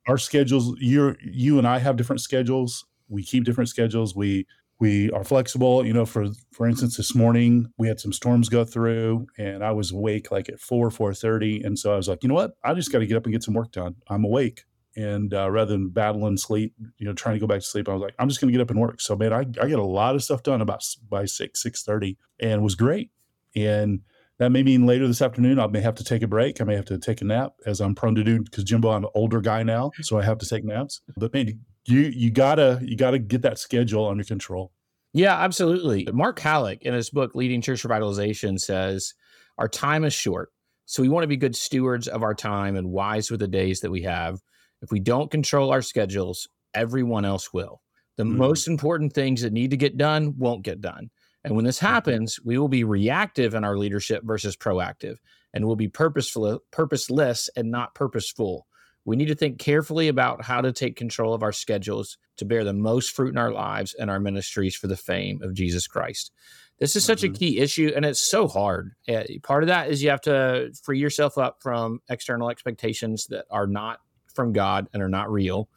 our 0.06 0.18
schedules, 0.18 0.76
you 0.80 1.16
you 1.23 1.58
and 1.58 1.66
I 1.66 1.78
have 1.78 1.96
different 1.96 2.20
schedules. 2.20 2.84
We 3.08 3.23
keep 3.25 3.44
different 3.44 3.68
schedules. 3.68 4.14
We 4.16 4.46
we 4.80 5.10
are 5.12 5.24
flexible. 5.24 5.86
You 5.86 5.92
know, 5.92 6.06
for 6.06 6.26
for 6.52 6.66
instance, 6.66 6.96
this 6.96 7.14
morning 7.14 7.66
we 7.78 7.88
had 7.88 8.00
some 8.00 8.12
storms 8.12 8.48
go 8.48 8.64
through, 8.64 9.26
and 9.38 9.64
I 9.64 9.72
was 9.72 9.92
awake 9.92 10.30
like 10.30 10.48
at 10.48 10.60
four 10.60 10.90
four 10.90 11.14
thirty, 11.14 11.62
and 11.62 11.78
so 11.78 11.92
I 11.92 11.96
was 11.96 12.08
like, 12.08 12.22
you 12.22 12.28
know 12.28 12.34
what, 12.34 12.52
I 12.64 12.74
just 12.74 12.92
got 12.92 12.98
to 12.98 13.06
get 13.06 13.16
up 13.16 13.24
and 13.24 13.32
get 13.32 13.42
some 13.42 13.54
work 13.54 13.72
done. 13.72 13.96
I'm 14.08 14.24
awake, 14.24 14.64
and 14.96 15.32
uh, 15.32 15.50
rather 15.50 15.72
than 15.72 15.90
battling 15.90 16.36
sleep, 16.36 16.74
you 16.98 17.06
know, 17.06 17.12
trying 17.12 17.36
to 17.36 17.40
go 17.40 17.46
back 17.46 17.60
to 17.60 17.66
sleep, 17.66 17.88
I 17.88 17.92
was 17.92 18.02
like, 18.02 18.14
I'm 18.18 18.28
just 18.28 18.40
going 18.40 18.52
to 18.52 18.56
get 18.56 18.62
up 18.62 18.70
and 18.70 18.80
work. 18.80 19.00
So 19.00 19.16
man, 19.16 19.32
I 19.32 19.40
I 19.40 19.68
get 19.68 19.78
a 19.78 19.84
lot 19.84 20.14
of 20.14 20.24
stuff 20.24 20.42
done 20.42 20.60
about 20.60 20.82
by 21.08 21.24
six 21.24 21.62
six 21.62 21.82
thirty, 21.82 22.18
and 22.40 22.62
was 22.62 22.74
great. 22.74 23.10
And 23.56 24.00
that 24.38 24.50
may 24.50 24.64
mean 24.64 24.84
later 24.84 25.06
this 25.06 25.22
afternoon 25.22 25.60
I 25.60 25.68
may 25.68 25.80
have 25.80 25.94
to 25.94 26.04
take 26.04 26.22
a 26.22 26.26
break. 26.26 26.60
I 26.60 26.64
may 26.64 26.74
have 26.74 26.86
to 26.86 26.98
take 26.98 27.20
a 27.20 27.24
nap, 27.24 27.52
as 27.66 27.80
I'm 27.80 27.94
prone 27.94 28.16
to 28.16 28.24
do 28.24 28.42
because 28.42 28.64
Jimbo, 28.64 28.90
I'm 28.90 29.04
an 29.04 29.10
older 29.14 29.40
guy 29.40 29.62
now, 29.62 29.92
so 30.02 30.18
I 30.18 30.24
have 30.24 30.38
to 30.38 30.46
take 30.46 30.64
naps. 30.64 31.00
But 31.16 31.32
man, 31.32 31.60
you 31.86 32.00
you 32.00 32.30
gotta 32.30 32.80
you 32.82 32.96
gotta 32.96 33.18
get 33.18 33.42
that 33.42 33.58
schedule 33.58 34.08
under 34.08 34.24
control. 34.24 34.72
Yeah, 35.12 35.38
absolutely. 35.38 36.08
Mark 36.12 36.40
Hallock 36.40 36.82
in 36.82 36.92
his 36.94 37.10
book 37.10 37.34
Leading 37.34 37.60
Church 37.62 37.82
Revitalization 37.84 38.58
says 38.58 39.14
our 39.58 39.68
time 39.68 40.04
is 40.04 40.12
short. 40.12 40.50
So 40.86 41.02
we 41.02 41.08
want 41.08 41.22
to 41.22 41.28
be 41.28 41.36
good 41.36 41.56
stewards 41.56 42.08
of 42.08 42.22
our 42.22 42.34
time 42.34 42.76
and 42.76 42.90
wise 42.90 43.30
with 43.30 43.40
the 43.40 43.48
days 43.48 43.80
that 43.80 43.90
we 43.90 44.02
have. 44.02 44.40
If 44.82 44.90
we 44.90 45.00
don't 45.00 45.30
control 45.30 45.70
our 45.70 45.82
schedules, 45.82 46.48
everyone 46.74 47.24
else 47.24 47.52
will. 47.52 47.80
The 48.16 48.24
Mhm. 48.24 48.37
most 48.37 48.66
important 48.68 49.12
things 49.12 49.42
that 49.42 49.52
need 49.52 49.70
to 49.70 49.76
get 49.76 49.96
done 49.96 50.37
won't 50.37 50.62
get 50.62 50.80
done. 50.80 51.11
And 51.44 51.54
when 51.54 51.64
this 51.64 51.78
happens, 51.78 52.40
we 52.44 52.59
will 52.59 52.68
be 52.68 52.85
reactive 52.85 53.54
in 53.54 53.64
our 53.64 53.76
leadership 53.78 54.22
versus 54.24 54.56
proactive, 54.56 55.16
and 55.52 55.66
we'll 55.66 55.76
be 55.76 55.88
purposeful, 55.88 56.61
purposeless 56.70 57.48
and 57.56 57.70
not 57.70 57.94
purposeful. 57.94 58.66
We 59.04 59.16
need 59.16 59.28
to 59.28 59.34
think 59.34 59.58
carefully 59.58 60.08
about 60.08 60.44
how 60.44 60.60
to 60.60 60.72
take 60.72 60.96
control 60.96 61.34
of 61.34 61.42
our 61.42 61.52
schedules 61.52 62.16
to 62.38 62.44
bear 62.44 62.64
the 62.64 62.72
most 62.72 63.10
fruit 63.10 63.30
in 63.30 63.38
our 63.38 63.52
lives 63.52 63.94
and 63.94 64.10
our 64.10 64.18
ministries 64.18 64.74
for 64.74 64.86
the 64.86 64.96
fame 64.96 65.42
of 65.42 65.54
Jesus 65.54 65.86
Christ. 65.86 66.32
This 66.78 66.96
is 66.96 67.04
such 67.04 67.22
a 67.22 67.28
Mhm. 67.28 67.38
key 67.38 67.58
issue, 67.58 67.92
and 67.94 68.04
it's 68.04 68.20
so 68.20 68.48
hard. 68.48 68.92
Uh, 69.08 69.22
part 69.42 69.62
of 69.62 69.68
that 69.68 69.90
is 69.90 70.02
you 70.02 70.10
have 70.10 70.22
to 70.22 70.72
free 70.82 70.98
yourself 70.98 71.38
up 71.38 71.62
from 71.62 72.00
external 72.08 72.50
expectations 72.50 73.26
that 73.28 73.44
are 73.50 73.66
not 73.66 74.00
from 74.34 74.52
God 74.52 74.88
and 74.92 75.02
are 75.02 75.08
not 75.08 75.30
real. 75.30 75.68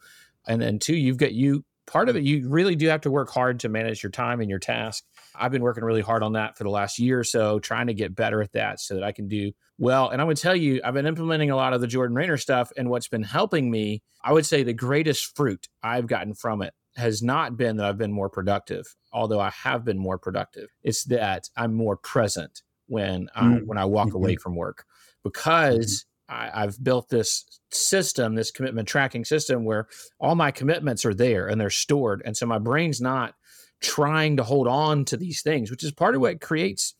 And 0.46 0.60
then, 0.60 0.78
two, 0.78 0.96
you've 0.96 1.18
got 1.18 1.32
you 1.32 1.64
part 1.86 2.08
of 2.08 2.16
it, 2.16 2.22
you 2.22 2.48
really 2.48 2.74
do 2.76 2.88
have 2.88 3.00
to 3.02 3.10
work 3.10 3.30
hard 3.30 3.60
to 3.60 3.68
manage 3.68 4.02
your 4.02 4.10
time 4.10 4.40
and 4.40 4.50
your 4.50 4.58
task. 4.58 5.04
I've 5.38 5.52
been 5.52 5.62
working 5.62 5.84
really 5.84 6.00
hard 6.02 6.22
on 6.22 6.32
that 6.32 6.56
for 6.56 6.64
the 6.64 6.70
last 6.70 6.98
year 6.98 7.20
or 7.20 7.24
so, 7.24 7.58
trying 7.58 7.86
to 7.86 7.94
get 7.94 8.14
better 8.14 8.42
at 8.42 8.52
that 8.52 8.80
so 8.80 8.94
that 8.94 9.04
I 9.04 9.12
can 9.12 9.28
do 9.28 9.52
well. 9.78 10.08
And 10.10 10.20
I 10.20 10.24
would 10.24 10.36
tell 10.36 10.56
you, 10.56 10.80
I've 10.84 10.94
been 10.94 11.06
implementing 11.06 11.50
a 11.50 11.56
lot 11.56 11.72
of 11.72 11.80
the 11.80 11.86
Jordan 11.86 12.16
Raynor 12.16 12.36
stuff. 12.36 12.70
And 12.76 12.90
what's 12.90 13.08
been 13.08 13.22
helping 13.22 13.70
me, 13.70 14.02
I 14.22 14.32
would 14.32 14.46
say 14.46 14.62
the 14.62 14.72
greatest 14.72 15.36
fruit 15.36 15.68
I've 15.82 16.06
gotten 16.06 16.34
from 16.34 16.62
it 16.62 16.74
has 16.96 17.22
not 17.22 17.56
been 17.56 17.76
that 17.76 17.86
I've 17.86 17.98
been 17.98 18.12
more 18.12 18.28
productive, 18.28 18.84
although 19.12 19.40
I 19.40 19.50
have 19.50 19.84
been 19.84 19.98
more 19.98 20.18
productive. 20.18 20.68
It's 20.82 21.04
that 21.04 21.44
I'm 21.56 21.74
more 21.74 21.96
present 21.96 22.62
when 22.86 23.28
I 23.34 23.42
Mm. 23.44 23.66
when 23.66 23.78
I 23.78 23.84
walk 23.84 24.14
away 24.14 24.36
from 24.36 24.56
work 24.56 24.84
because 25.22 26.06
I, 26.28 26.50
I've 26.52 26.82
built 26.82 27.08
this 27.08 27.44
system, 27.70 28.34
this 28.34 28.50
commitment 28.50 28.88
tracking 28.88 29.24
system 29.24 29.64
where 29.64 29.88
all 30.18 30.34
my 30.34 30.50
commitments 30.50 31.04
are 31.04 31.14
there 31.14 31.46
and 31.46 31.60
they're 31.60 31.70
stored. 31.70 32.22
And 32.24 32.36
so 32.36 32.46
my 32.46 32.58
brain's 32.58 33.00
not 33.00 33.34
trying 33.80 34.36
to 34.36 34.42
hold 34.42 34.66
on 34.68 35.04
to 35.06 35.16
these 35.16 35.42
things, 35.42 35.70
which 35.70 35.84
is 35.84 35.92
part 35.92 36.14
of 36.14 36.20
what 36.20 36.40
creates 36.40 36.94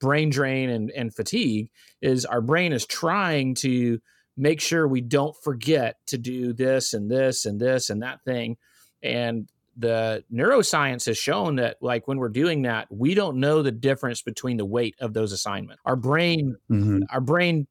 brain 0.00 0.28
drain 0.30 0.68
and, 0.70 0.90
and 0.90 1.14
fatigue 1.14 1.70
is 2.02 2.24
our 2.26 2.40
brain 2.40 2.72
is 2.72 2.84
trying 2.86 3.54
to 3.54 3.98
make 4.36 4.60
sure 4.60 4.86
we 4.88 5.00
don't 5.00 5.36
forget 5.42 5.96
to 6.06 6.18
do 6.18 6.52
this 6.52 6.92
and 6.92 7.10
this 7.10 7.44
and 7.46 7.60
this 7.60 7.88
and 7.90 8.02
that 8.02 8.22
thing. 8.24 8.56
And 9.02 9.48
the 9.76 10.22
neuroscience 10.32 11.06
has 11.06 11.18
shown 11.18 11.56
that 11.56 11.76
like 11.80 12.06
when 12.06 12.18
we're 12.18 12.28
doing 12.28 12.62
that, 12.62 12.86
we 12.90 13.14
don't 13.14 13.38
know 13.38 13.62
the 13.62 13.72
difference 13.72 14.22
between 14.22 14.56
the 14.56 14.64
weight 14.64 14.94
of 15.00 15.14
those 15.14 15.32
assignments. 15.32 15.82
Our 15.84 15.96
brain 15.96 16.56
Mhm. 16.70 17.02
our 17.10 17.20
brain 17.20 17.66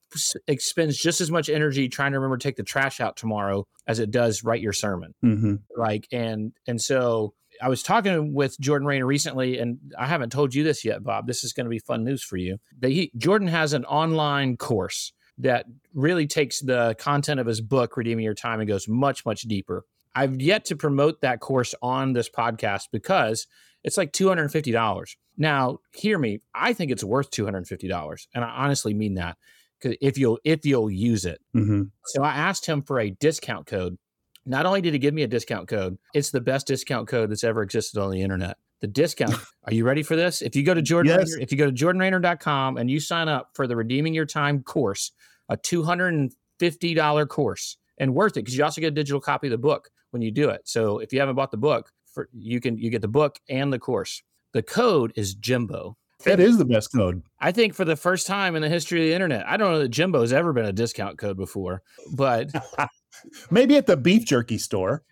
expends 0.47 0.97
just 0.97 1.21
as 1.21 1.31
much 1.31 1.49
energy 1.49 1.87
trying 1.87 2.11
to 2.11 2.19
remember 2.19 2.37
to 2.37 2.43
take 2.43 2.57
the 2.57 2.63
trash 2.63 2.99
out 2.99 3.15
tomorrow 3.15 3.65
as 3.87 3.99
it 3.99 4.11
does 4.11 4.43
write 4.43 4.61
your 4.61 4.73
sermon 4.73 5.13
Mhm. 5.23 5.59
like 5.77 6.07
and 6.11 6.51
and 6.67 6.81
so 6.81 7.33
i 7.61 7.69
was 7.69 7.83
talking 7.83 8.33
with 8.33 8.59
jordan 8.59 8.87
raynor 8.87 9.05
recently 9.05 9.57
and 9.59 9.77
i 9.97 10.05
haven't 10.05 10.31
told 10.31 10.53
you 10.55 10.63
this 10.63 10.83
yet 10.83 11.03
bob 11.03 11.27
this 11.27 11.43
is 11.43 11.53
going 11.53 11.65
to 11.65 11.69
be 11.69 11.79
fun 11.79 12.03
news 12.03 12.23
for 12.23 12.37
you 12.37 12.57
that 12.79 12.89
he, 12.89 13.11
jordan 13.17 13.47
has 13.47 13.73
an 13.73 13.85
online 13.85 14.57
course 14.57 15.13
that 15.37 15.65
really 15.93 16.27
takes 16.27 16.59
the 16.61 16.95
content 16.99 17.39
of 17.39 17.47
his 17.47 17.59
book 17.61 17.97
redeeming 17.97 18.23
your 18.25 18.33
time 18.35 18.59
and 18.59 18.67
goes 18.67 18.87
much 18.87 19.25
much 19.25 19.41
deeper 19.43 19.83
i've 20.15 20.39
yet 20.41 20.65
to 20.65 20.75
promote 20.75 21.21
that 21.21 21.39
course 21.39 21.73
on 21.81 22.13
this 22.13 22.29
podcast 22.29 22.83
because 22.91 23.47
it's 23.83 23.97
like 23.97 24.11
$250 24.13 25.15
now 25.37 25.77
hear 25.93 26.17
me 26.19 26.39
i 26.53 26.73
think 26.73 26.91
it's 26.91 27.03
worth 27.03 27.31
$250 27.31 28.27
and 28.35 28.43
i 28.43 28.49
honestly 28.49 28.93
mean 28.93 29.15
that 29.15 29.37
because 29.79 29.97
if 30.01 30.17
you'll 30.17 30.39
if 30.43 30.65
you'll 30.65 30.89
use 30.89 31.25
it 31.25 31.41
Mhm. 31.55 31.91
so 32.05 32.23
I 32.23 32.29
asked 32.35 32.65
him 32.65 32.81
for 32.83 32.99
a 32.99 33.09
discount 33.11 33.65
code. 33.67 33.97
Not 34.45 34.65
only 34.65 34.81
did 34.81 34.93
he 34.93 34.99
give 34.99 35.13
me 35.13 35.23
a 35.23 35.27
discount 35.27 35.67
code, 35.67 35.97
it's 36.13 36.31
the 36.31 36.41
best 36.41 36.67
discount 36.67 37.07
code 37.07 37.31
that's 37.31 37.43
ever 37.43 37.61
existed 37.61 37.99
on 38.01 38.11
the 38.11 38.21
internet. 38.21 38.57
The 38.81 38.87
discount. 38.87 39.35
are 39.63 39.73
you 39.73 39.85
ready 39.85 40.03
for 40.03 40.15
this? 40.15 40.41
If 40.41 40.55
you 40.55 40.63
go 40.63 40.73
to 40.73 40.81
Jordan, 40.81 41.17
Yes. 41.17 41.31
Raynor- 41.31 41.43
if 41.43 41.51
you 41.51 41.57
go 41.57 41.69
to 41.69 41.71
jordanraynor.com 41.71 42.77
and 42.77 42.89
you 42.91 42.99
sign 42.99 43.29
up 43.29 43.51
for 43.53 43.67
the 43.67 43.75
Redeeming 43.75 44.13
Your 44.13 44.25
Time 44.25 44.61
course, 44.63 45.11
a 45.49 45.55
$250 45.57 47.27
course 47.29 47.77
and 47.97 48.13
worth 48.13 48.33
it 48.37 48.41
because 48.41 48.57
you 48.57 48.63
also 48.63 48.81
get 48.81 48.87
a 48.87 48.91
digital 48.91 49.21
copy 49.21 49.47
of 49.47 49.51
the 49.51 49.57
book 49.57 49.89
when 50.11 50.21
you 50.21 50.31
do 50.31 50.49
it. 50.49 50.61
So 50.65 50.99
if 50.99 51.13
you 51.13 51.19
haven't 51.19 51.35
bought 51.35 51.51
the 51.51 51.57
book, 51.57 51.91
for, 52.13 52.29
you 52.33 52.59
can 52.59 52.77
you 52.77 52.89
get 52.89 53.01
the 53.01 53.07
book 53.07 53.39
and 53.49 53.71
the 53.73 53.79
course. 53.79 54.21
The 54.53 54.61
code 54.61 55.13
is 55.15 55.33
Jimbo. 55.35 55.97
That 56.25 56.39
is 56.39 56.57
the 56.57 56.65
best 56.65 56.93
code. 56.95 57.21
I 57.39 57.51
think 57.51 57.73
for 57.73 57.83
the 57.83 57.95
first 57.97 58.27
time 58.27 58.55
in 58.55 58.61
the 58.61 58.69
history 58.69 59.01
of 59.01 59.07
the 59.07 59.13
internet, 59.13 59.45
I 59.47 59.57
don't 59.57 59.71
know 59.71 59.79
that 59.79 59.89
Jimbo's 59.89 60.31
ever 60.31 60.53
been 60.53 60.65
a 60.65 60.71
discount 60.71 61.17
code 61.17 61.35
before, 61.35 61.81
but 62.15 62.49
Maybe 63.51 63.77
at 63.77 63.87
the 63.87 63.97
beef 63.97 64.25
jerky 64.25 64.57
store. 64.57 65.03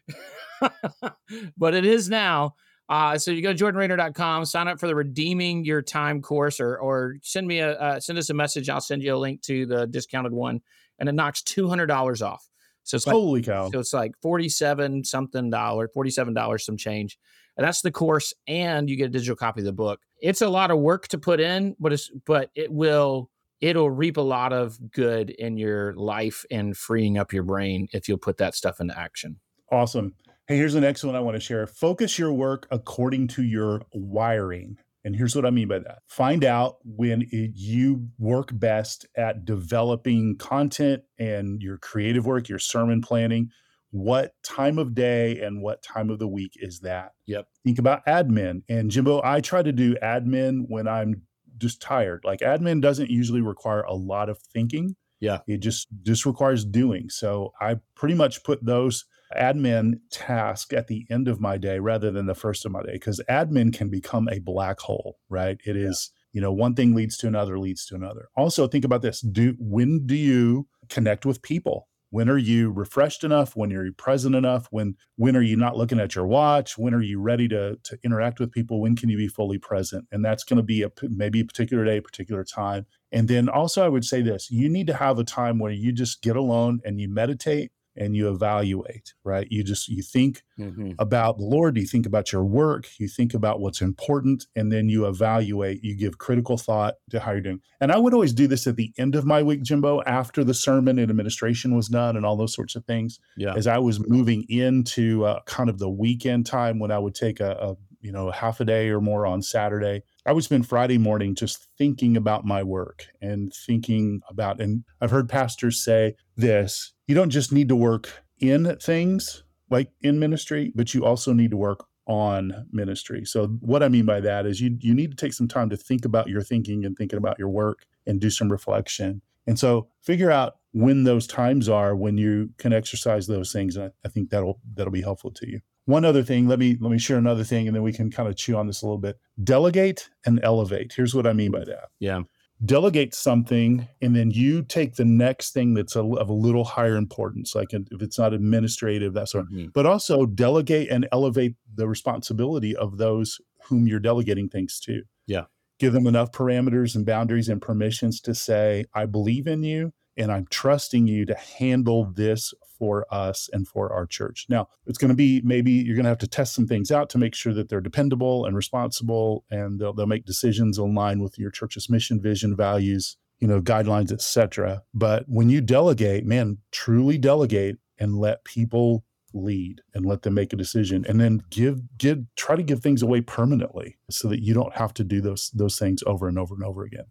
but 1.57 1.73
it 1.73 1.85
is 1.85 2.09
now. 2.09 2.55
Uh, 2.89 3.17
so 3.17 3.31
you 3.31 3.41
go 3.41 3.53
to 3.53 3.63
jordanraynor.com, 3.63 4.43
sign 4.43 4.67
up 4.67 4.77
for 4.77 4.87
the 4.87 4.95
redeeming 4.95 5.63
your 5.63 5.81
time 5.81 6.21
course, 6.21 6.59
or 6.59 6.77
or 6.77 7.15
send 7.23 7.47
me 7.47 7.59
a 7.59 7.71
uh, 7.79 7.99
send 8.01 8.19
us 8.19 8.29
a 8.29 8.33
message. 8.33 8.69
I'll 8.69 8.81
send 8.81 9.01
you 9.01 9.15
a 9.15 9.17
link 9.17 9.41
to 9.43 9.65
the 9.65 9.87
discounted 9.87 10.33
one, 10.33 10.59
and 10.99 11.07
it 11.07 11.13
knocks 11.13 11.41
two 11.41 11.69
hundred 11.69 11.85
dollars 11.85 12.21
off. 12.21 12.45
So 12.83 12.95
it's 12.95 13.07
like 13.07 13.13
Holy 13.13 13.41
cow. 13.41 13.69
so 13.71 13.79
it's 13.79 13.93
like 13.93 14.11
forty 14.21 14.49
seven 14.49 15.05
something 15.05 15.49
dollar, 15.49 15.87
forty 15.87 16.09
seven 16.09 16.33
dollars 16.33 16.65
some 16.65 16.75
change, 16.75 17.17
and 17.55 17.65
that's 17.65 17.81
the 17.81 17.91
course, 17.91 18.33
and 18.45 18.89
you 18.89 18.97
get 18.97 19.05
a 19.05 19.09
digital 19.09 19.37
copy 19.37 19.61
of 19.61 19.65
the 19.65 19.71
book. 19.71 20.01
It's 20.21 20.41
a 20.41 20.49
lot 20.49 20.69
of 20.69 20.79
work 20.79 21.07
to 21.09 21.17
put 21.17 21.39
in, 21.39 21.77
but 21.79 21.93
it's 21.93 22.11
but 22.25 22.49
it 22.55 22.73
will 22.73 23.29
it'll 23.62 23.91
reap 23.91 24.17
a 24.17 24.21
lot 24.21 24.52
of 24.52 24.91
good 24.91 25.30
in 25.30 25.58
your 25.58 25.93
life 25.93 26.43
and 26.52 26.76
freeing 26.76 27.17
up 27.17 27.32
your 27.32 27.43
brain 27.43 27.88
if 27.93 28.10
you'll 28.10 28.17
put 28.17 28.38
that 28.38 28.56
stuff 28.56 28.80
into 28.80 28.97
action. 28.97 29.39
Awesome. 29.71 30.15
Hey, 30.47 30.58
here's 30.58 30.74
the 30.74 30.82
next 30.82 31.04
one 31.04 31.15
I 31.15 31.21
want 31.21 31.36
to 31.36 31.39
share. 31.39 31.65
Focus 31.67 32.19
your 32.19 32.34
work 32.34 32.67
according 32.71 33.30
to 33.30 33.43
your 33.43 33.84
wiring. 33.93 34.78
And 35.04 35.15
here's 35.15 35.36
what 35.36 35.45
I 35.45 35.50
mean 35.50 35.67
by 35.67 35.80
that. 35.80 36.00
Find 36.08 36.43
out 36.43 36.76
when 36.84 37.24
it, 37.32 37.52
you 37.56 38.08
work 38.19 38.50
best 38.52 39.08
at 39.15 39.45
developing 39.45 40.38
content 40.38 41.04
and 41.17 41.62
your 41.62 41.78
creative 41.78 42.26
work, 42.26 42.50
your 42.50 42.60
sermon 42.60 43.02
planning. 43.02 43.50
What 43.91 44.34
time 44.43 44.78
of 44.78 44.93
day 44.93 45.39
and 45.41 45.62
what 45.62 45.84
time 45.84 46.10
of 46.10 46.19
the 46.19 46.28
week 46.28 46.54
is 46.56 46.82
that? 46.82 47.12
Yep. 47.28 47.47
Think 47.65 47.80
about 47.80 48.06
admin. 48.06 48.63
And 48.69 48.91
Jimbo, 48.91 49.21
I 49.24 49.41
try 49.41 49.63
to 49.63 49.71
do 49.71 49.95
admin 49.95 50.65
when 50.67 50.88
I'm 50.88 51.24
just 51.62 51.82
tired. 51.82 52.24
Like 52.26 52.39
admin 52.39 52.82
doesn't 52.82 53.10
usually 53.10 53.41
require 53.41 53.82
a 53.82 53.93
lot 53.93 54.30
of 54.30 54.39
thinking. 54.39 54.95
Yeah. 55.19 55.39
It 55.47 55.58
just 55.58 55.88
just 56.04 56.26
requires 56.26 56.65
doing. 56.65 57.10
So 57.10 57.54
I 57.62 57.78
pretty 57.95 58.15
much 58.15 58.43
put 58.43 58.65
those 58.65 59.06
admin 59.38 60.00
tasks 60.10 60.74
at 60.74 60.88
the 60.88 61.06
end 61.10 61.28
of 61.28 61.39
my 61.39 61.58
day 61.58 61.80
rather 61.80 62.12
than 62.12 62.26
the 62.26 62.36
first 62.36 62.65
of 62.65 62.71
my 62.71 62.82
day 62.82 62.93
because 62.93 63.21
admin 63.30 63.74
can 63.74 63.89
become 63.89 64.28
a 64.30 64.39
black 64.39 64.80
hole, 64.80 65.17
right? 65.30 65.58
It 65.65 65.76
yeah. 65.76 65.89
is, 65.89 66.12
you 66.34 66.41
know, 66.41 66.52
one 66.52 66.74
thing 66.74 66.95
leads 66.95 67.17
to 67.17 67.28
another, 67.28 67.58
leads 67.60 67.86
to 67.88 67.95
another. 67.95 68.30
Also, 68.36 68.67
think 68.67 68.84
about 68.84 69.04
this. 69.04 69.21
Do 69.21 69.56
when 69.60 70.06
do 70.06 70.15
you 70.15 70.67
connect 70.89 71.26
with 71.26 71.41
people? 71.41 71.88
When 72.12 72.30
are 72.30 72.38
you 72.38 72.71
refreshed 72.71 73.24
enough? 73.24 73.56
When 73.56 73.74
are 73.74 73.86
you 73.86 73.93
present 73.93 74.36
enough? 74.36 74.67
When 74.69 74.95
when 75.15 75.36
are 75.36 75.41
you 75.41 75.56
not 75.56 75.78
looking 75.78 76.00
at 76.00 76.13
your 76.13 76.28
watch? 76.28 76.78
When 76.78 76.93
are 76.93 77.02
you 77.02 77.19
ready 77.19 77.47
to 77.47 77.78
to 77.82 77.97
interact 78.04 78.39
with 78.39 78.52
people? 78.52 78.82
When 78.82 78.95
can 78.95 79.10
you 79.10 79.17
be 79.17 79.30
fully 79.30 79.58
present? 79.58 80.08
And 80.12 80.24
that's 80.24 80.43
going 80.43 80.58
to 80.58 80.63
be 80.63 80.84
a 80.84 80.91
maybe 81.04 81.39
a 81.39 81.45
particular 81.45 81.86
day, 81.86 82.02
particular 82.02 82.43
time. 82.43 82.86
And 83.13 83.28
then 83.28 83.50
also 83.50 83.84
I 83.84 83.89
would 83.89 84.06
say 84.06 84.21
this, 84.21 84.52
you 84.52 84.69
need 84.69 84.88
to 84.88 84.93
have 84.93 85.19
a 85.19 85.24
time 85.24 85.58
where 85.58 85.71
you 85.71 85.91
just 85.93 86.21
get 86.21 86.36
alone 86.36 86.82
and 86.86 87.00
you 87.00 87.10
meditate 87.10 87.71
and 87.95 88.15
you 88.15 88.30
evaluate 88.30 89.13
right? 89.23 89.47
You 89.49 89.63
just 89.63 89.88
you 89.88 90.01
think 90.01 90.43
mm-hmm. 90.60 90.91
about 90.99 91.38
the 91.38 91.45
lord 91.45 91.77
you 91.77 91.86
think 91.86 92.06
about 92.06 92.32
your 92.32 92.43
work 92.43 92.88
you 92.99 93.08
think 93.08 93.34
about 93.34 93.60
what's 93.60 93.82
important 93.82 94.45
and 94.56 94.71
then 94.71 94.89
you 94.89 95.06
evaluate 95.06 95.84
you 95.84 95.95
give 95.95 96.17
critical 96.17 96.58
thought 96.58 96.95
to 97.10 97.19
how 97.19 97.32
you're 97.32 97.41
doing. 97.41 97.62
And 97.80 97.91
i 97.91 97.97
would 97.97 98.13
always 98.13 98.34
do 98.34 98.47
this 98.47 98.67
at 98.67 98.75
the 98.75 98.93
end 98.97 99.15
of 99.15 99.25
my 99.25 99.41
week 99.43 99.63
jimbo 99.63 100.01
after 100.04 100.43
the 100.43 100.54
sermon 100.54 100.99
and 100.99 101.10
administration 101.10 101.75
was 101.75 101.88
done 101.88 102.15
and 102.15 102.25
all 102.25 102.38
those 102.38 102.54
sorts 102.54 102.75
of 102.75 102.86
things 102.86 103.19
yeah. 103.38 103.54
as 103.56 103.67
i 103.67 103.77
was 103.77 104.06
moving 104.08 104.45
into 104.49 105.25
uh, 105.25 105.41
kind 105.45 105.69
of 105.69 105.80
the 105.80 105.89
weekend 105.89 106.45
time 106.45 106.80
when 106.80 106.91
i 106.91 106.99
would 106.99 107.15
take 107.15 107.39
a, 107.39 107.51
a 107.51 107.75
you 108.01 108.12
know 108.12 108.32
half 108.32 108.60
a 108.60 108.65
day 108.65 108.89
or 108.89 109.01
more 109.01 109.25
on 109.25 109.41
saturday 109.41 110.04
I 110.25 110.34
would 110.34 110.43
spend 110.43 110.67
Friday 110.67 110.99
morning 110.99 111.34
just 111.34 111.67
thinking 111.77 112.15
about 112.15 112.45
my 112.45 112.62
work 112.62 113.08
and 113.21 113.51
thinking 113.51 114.21
about, 114.30 114.62
and 114.62 114.84
I've 114.99 115.10
heard 115.10 115.27
pastors 115.27 115.84
say 115.84 116.15
this 116.38 116.93
you 117.12 117.15
don't 117.15 117.30
just 117.30 117.52
need 117.52 117.67
to 117.67 117.76
work 117.76 118.24
in 118.39 118.78
things 118.78 119.43
like 119.69 119.91
in 120.00 120.17
ministry, 120.17 120.71
but 120.74 120.93
you 120.93 121.04
also 121.04 121.34
need 121.34 121.52
to 121.52 121.58
work 121.58 121.86
on 122.08 122.65
ministry. 122.71 123.26
So 123.26 123.47
what 123.60 123.84
I 123.84 123.89
mean 123.89 124.06
by 124.06 124.21
that 124.21 124.45
is 124.45 124.62
you 124.62 124.78
you 124.80 124.93
need 124.93 125.12
to 125.12 125.17
take 125.17 125.34
some 125.34 125.50
time 125.50 125.69
to 125.71 125.76
think 125.76 126.06
about 126.06 126.30
your 126.30 126.41
thinking 126.41 126.86
and 126.86 126.95
thinking 126.95 127.17
about 127.17 127.38
your 127.38 127.50
work 127.50 127.86
and 128.08 128.21
do 128.21 128.30
some 128.30 128.50
reflection. 128.50 129.21
And 129.45 129.60
so 129.60 129.89
figure 130.02 130.32
out 130.32 130.54
when 130.71 131.04
those 131.04 131.28
times 131.28 131.67
are 131.67 131.97
when 131.97 132.17
you 132.17 132.52
can 132.58 132.71
exercise 132.71 133.28
those 133.28 133.52
things. 133.52 133.76
And 133.76 133.88
I, 133.88 134.08
I 134.08 134.08
think 134.08 134.30
that'll 134.30 134.62
that'll 134.74 134.93
be 134.93 135.02
helpful 135.02 135.32
to 135.32 135.50
you. 135.52 135.60
One 135.84 136.06
other 136.06 136.24
thing, 136.24 136.47
let 136.47 136.60
me 136.60 136.78
let 136.80 136.91
me 136.91 136.97
share 136.97 137.17
another 137.17 137.43
thing, 137.43 137.67
and 137.67 137.76
then 137.76 137.84
we 137.84 137.91
can 137.91 138.10
kind 138.10 138.30
of 138.30 138.38
chew 138.38 138.56
on 138.56 138.67
this 138.67 138.84
a 138.84 138.86
little 138.86 138.97
bit. 138.97 139.19
Delegate 139.43 140.10
and 140.26 140.39
elevate. 140.43 140.93
Here's 140.95 141.13
what 141.13 141.28
I 141.28 141.34
mean 141.34 141.52
by 141.52 141.65
that. 141.65 141.89
Yeah. 142.00 142.21
Delegate 142.63 143.15
something, 143.15 143.88
and 144.02 144.15
then 144.15 144.30
you 144.30 144.62
take 144.62 144.95
the 144.95 145.06
next 145.06 145.52
thing 145.52 145.74
that's 145.74 145.95
a, 145.95 146.04
of 146.04 146.30
a 146.30 146.34
little 146.34 146.63
higher 146.63 146.95
importance, 146.95 147.56
like 147.56 147.74
if 147.74 148.02
it's 148.02 148.19
not 148.19 148.34
administrative, 148.34 149.13
that 149.13 149.30
sort. 149.30 149.45
Mm-hmm. 149.45 149.69
But 149.74 149.86
also 149.88 150.26
delegate 150.26 150.89
and 150.91 151.08
elevate 151.12 151.56
the 151.74 151.88
responsibility 151.88 152.76
of 152.76 152.97
those 152.97 153.39
whom 153.63 153.88
you're 153.88 154.00
delegating 154.00 154.47
things 154.47 154.80
to. 154.82 155.02
Yeah. 155.26 155.45
Give 155.80 155.93
them 155.93 156.06
enough 156.06 156.32
parameters 156.32 156.95
and 156.95 157.06
boundaries 157.06 157.50
and 157.50 157.60
permissions 157.60 158.21
to 158.21 158.36
say, 158.36 158.86
"I 158.93 159.08
believe 159.08 159.47
in 159.47 159.63
you." 159.63 159.93
And 160.17 160.32
I'm 160.32 160.47
trusting 160.50 161.08
you 161.08 161.26
to 161.26 161.36
handle 161.36 162.06
mm. 162.06 162.15
this 162.15 162.54
for 162.78 163.06
us 163.12 163.47
and 163.54 163.67
for 163.67 163.93
our 163.93 164.08
church. 164.08 164.47
Now, 164.50 164.67
it's 164.88 164.97
going 164.97 165.10
to 165.10 165.15
be 165.15 165.41
maybe 165.43 165.71
you're 165.71 165.95
going 165.95 166.06
to 166.06 166.10
have 166.10 166.17
to 166.19 166.28
test 166.28 166.56
some 166.56 166.65
things 166.65 166.91
out 166.91 167.10
to 167.12 167.19
make 167.19 167.36
sure 167.36 167.54
that 167.54 167.69
they're 167.69 167.80
dependable 167.80 168.45
and 168.45 168.56
responsible 168.56 169.45
and 169.52 169.80
they'll, 169.80 169.93
they'll 169.93 170.08
make 170.08 170.26
decisions 170.26 170.78
aligned 170.78 171.21
with 171.21 171.38
your 171.38 171.52
church's 171.52 171.89
mission, 171.89 172.19
vision, 172.19 172.56
values, 172.56 173.17
you 173.39 173.47
know, 173.47 173.62
guidelines, 173.62 174.12
etc. 174.12 174.82
But 174.93 175.26
when 175.28 175.50
you 175.50 175.62
delegate, 175.62 176.26
man, 176.26 176.58
truly 176.71 177.19
delegate 177.19 177.78
and 178.00 178.17
let 178.17 178.43
people 178.45 179.06
lead 179.34 179.82
and 179.93 180.06
let 180.06 180.24
them 180.24 180.34
make 180.34 180.52
a 180.52 180.58
decision 180.58 181.06
and 181.08 181.19
then 181.21 181.41
give 181.50 181.82
give 181.97 182.19
try 182.36 182.56
to 182.56 182.63
give 182.63 182.82
things 182.82 183.02
away 183.02 183.21
permanently 183.21 183.97
so 184.10 184.28
that 184.28 184.41
you 184.41 184.54
don't 184.54 184.76
have 184.76 184.93
to 184.93 185.04
do 185.04 185.21
those 185.21 185.52
those 185.54 185.80
things 185.80 186.04
over 186.06 186.28
and 186.28 186.38
over 186.38 186.54
and 186.54 186.63
over 186.63 186.84
again 186.84 187.06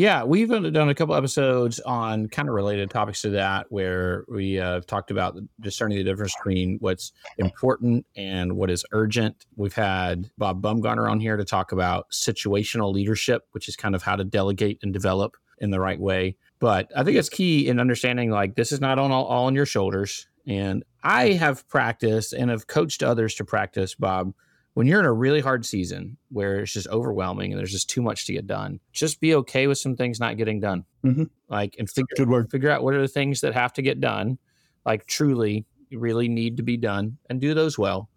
yeah, 0.00 0.24
we've 0.24 0.48
done 0.48 0.88
a 0.88 0.94
couple 0.94 1.14
episodes 1.14 1.78
on 1.80 2.26
kind 2.28 2.48
of 2.48 2.54
related 2.54 2.88
topics 2.88 3.20
to 3.20 3.30
that, 3.30 3.66
where 3.68 4.24
we 4.28 4.58
uh, 4.58 4.80
talked 4.86 5.10
about 5.10 5.36
discerning 5.60 5.98
the 5.98 6.04
difference 6.04 6.34
between 6.36 6.78
what's 6.80 7.12
important 7.36 8.06
and 8.16 8.56
what 8.56 8.70
is 8.70 8.82
urgent. 8.92 9.44
We've 9.56 9.74
had 9.74 10.30
Bob 10.38 10.62
Bumgarner 10.62 11.10
on 11.10 11.20
here 11.20 11.36
to 11.36 11.44
talk 11.44 11.72
about 11.72 12.10
situational 12.10 12.94
leadership, 12.94 13.46
which 13.52 13.68
is 13.68 13.76
kind 13.76 13.94
of 13.94 14.02
how 14.02 14.16
to 14.16 14.24
delegate 14.24 14.78
and 14.82 14.90
develop 14.90 15.36
in 15.58 15.70
the 15.70 15.80
right 15.80 16.00
way. 16.00 16.38
But 16.60 16.90
I 16.96 17.04
think 17.04 17.18
it's 17.18 17.28
key 17.28 17.68
in 17.68 17.78
understanding 17.78 18.30
like 18.30 18.54
this 18.54 18.72
is 18.72 18.80
not 18.80 18.98
on 18.98 19.12
all, 19.12 19.26
all 19.26 19.48
on 19.48 19.54
your 19.54 19.66
shoulders. 19.66 20.26
And 20.46 20.82
I 21.04 21.32
have 21.32 21.68
practiced 21.68 22.32
and 22.32 22.50
have 22.50 22.66
coached 22.66 23.02
others 23.02 23.34
to 23.34 23.44
practice, 23.44 23.94
Bob, 23.94 24.32
when 24.74 24.86
you're 24.86 25.00
in 25.00 25.06
a 25.06 25.12
really 25.12 25.40
hard 25.40 25.66
season 25.66 26.16
where 26.30 26.60
it's 26.60 26.72
just 26.72 26.88
overwhelming 26.88 27.52
and 27.52 27.58
there's 27.58 27.72
just 27.72 27.90
too 27.90 28.02
much 28.02 28.26
to 28.26 28.32
get 28.32 28.46
done, 28.46 28.80
just 28.92 29.20
be 29.20 29.34
okay 29.34 29.66
with 29.66 29.78
some 29.78 29.96
things 29.96 30.20
not 30.20 30.36
getting 30.36 30.60
done. 30.60 30.84
Mm-hmm. 31.04 31.24
Like, 31.48 31.76
and 31.78 31.90
figure, 31.90 32.14
Good 32.16 32.28
word. 32.28 32.50
figure 32.50 32.70
out 32.70 32.82
what 32.82 32.94
are 32.94 33.00
the 33.00 33.08
things 33.08 33.40
that 33.40 33.54
have 33.54 33.72
to 33.74 33.82
get 33.82 34.00
done, 34.00 34.38
like 34.86 35.06
truly 35.06 35.66
really 35.90 36.28
need 36.28 36.56
to 36.56 36.62
be 36.62 36.76
done 36.76 37.18
and 37.28 37.40
do 37.40 37.52
those 37.54 37.78
well. 37.78 38.08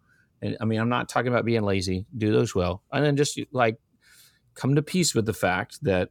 And 0.41 0.57
I 0.61 0.65
mean, 0.65 0.79
I'm 0.79 0.89
not 0.89 1.09
talking 1.09 1.29
about 1.29 1.45
being 1.45 1.63
lazy, 1.63 2.05
do 2.17 2.31
those 2.31 2.53
well. 2.53 2.83
And 2.91 3.03
then 3.03 3.15
just 3.15 3.39
like 3.51 3.77
come 4.55 4.75
to 4.75 4.81
peace 4.81 5.15
with 5.15 5.25
the 5.25 5.33
fact 5.33 5.79
that 5.83 6.09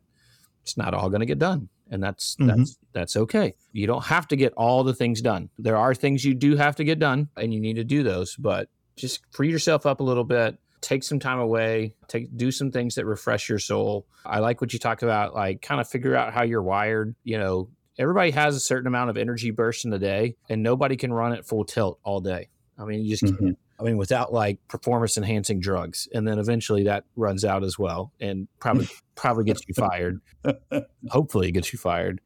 it's 0.63 0.77
not 0.77 0.95
all 0.95 1.09
going 1.09 1.21
to 1.21 1.27
get 1.27 1.39
done. 1.39 1.69
And 1.91 2.03
that's 2.03 2.37
mm-hmm. 2.37 2.49
that's 2.49 2.79
that's 2.93 3.17
okay. 3.17 3.55
You 3.73 3.87
don't 3.87 4.05
have 4.05 4.27
to 4.29 4.37
get 4.37 4.55
all 4.55 4.83
the 4.83 4.95
things 4.95 5.21
done. 5.21 5.51
There 5.59 5.77
are 5.77 5.95
things 5.95 6.25
you 6.25 6.35
do 6.35 6.57
have 6.57 6.77
to 6.77 6.85
get 6.85 6.99
done 6.99 7.29
and 7.37 7.53
you 7.53 7.61
need 7.61 7.77
to 7.77 7.85
do 7.85 8.03
those, 8.03 8.35
but 8.37 8.69
just 8.97 9.21
free 9.31 9.51
yourself 9.51 9.87
up 9.87 10.01
a 10.01 10.03
little 10.03 10.25
bit 10.25 10.59
take 10.81 11.05
some 11.05 11.21
time 11.21 11.39
away 11.39 11.95
take 12.09 12.37
do 12.37 12.51
some 12.51 12.71
things 12.71 12.97
that 12.97 13.07
refresh 13.07 13.49
your 13.49 13.59
soul. 13.59 14.07
I 14.27 14.41
like 14.41 14.61
what 14.61 14.73
you 14.73 14.79
talked 14.79 15.03
about 15.03 15.35
like 15.35 15.63
kind 15.63 15.81
of 15.81 15.89
figure 15.89 16.15
out 16.15 16.35
how 16.35 16.43
you're 16.43 16.63
wired 16.63 17.15
you 17.25 17.39
know. 17.39 17.71
Everybody 17.99 18.31
has 18.31 18.57
a 18.57 18.61
certain 18.61 18.87
amount 18.87 19.11
of 19.11 19.19
energy 19.19 19.51
burst 19.51 19.85
in 19.85 19.91
the 19.91 19.99
day 19.99 20.35
and 20.49 20.63
nobody 20.63 20.97
can 20.97 21.13
run 21.13 21.35
at 21.35 21.47
full 21.47 21.65
tilt 21.65 21.99
all 22.03 22.21
day. 22.21 22.49
I 22.79 22.85
mean 22.85 23.05
you 23.05 23.11
just 23.11 23.25
mm-hmm. 23.25 23.45
can't 23.45 23.59
i 23.79 23.85
mean 23.85 23.97
without 23.97 24.33
like 24.33 24.59
performance 24.69 25.17
enhancing 25.17 25.59
drugs 25.59 26.09
and 26.13 26.27
then 26.29 26.39
eventually 26.39 26.85
that 26.85 27.05
runs 27.17 27.45
out 27.45 27.65
as 27.65 27.79
well 27.79 28.13
and 28.21 28.49
probably 28.59 28.89
probably 29.15 29.45
gets 29.45 29.63
you 29.69 29.75
fired. 29.75 30.21
Hopefully 31.11 31.49
it 31.49 31.53
gets 31.53 31.73
you 31.73 31.79
fired 31.79 32.21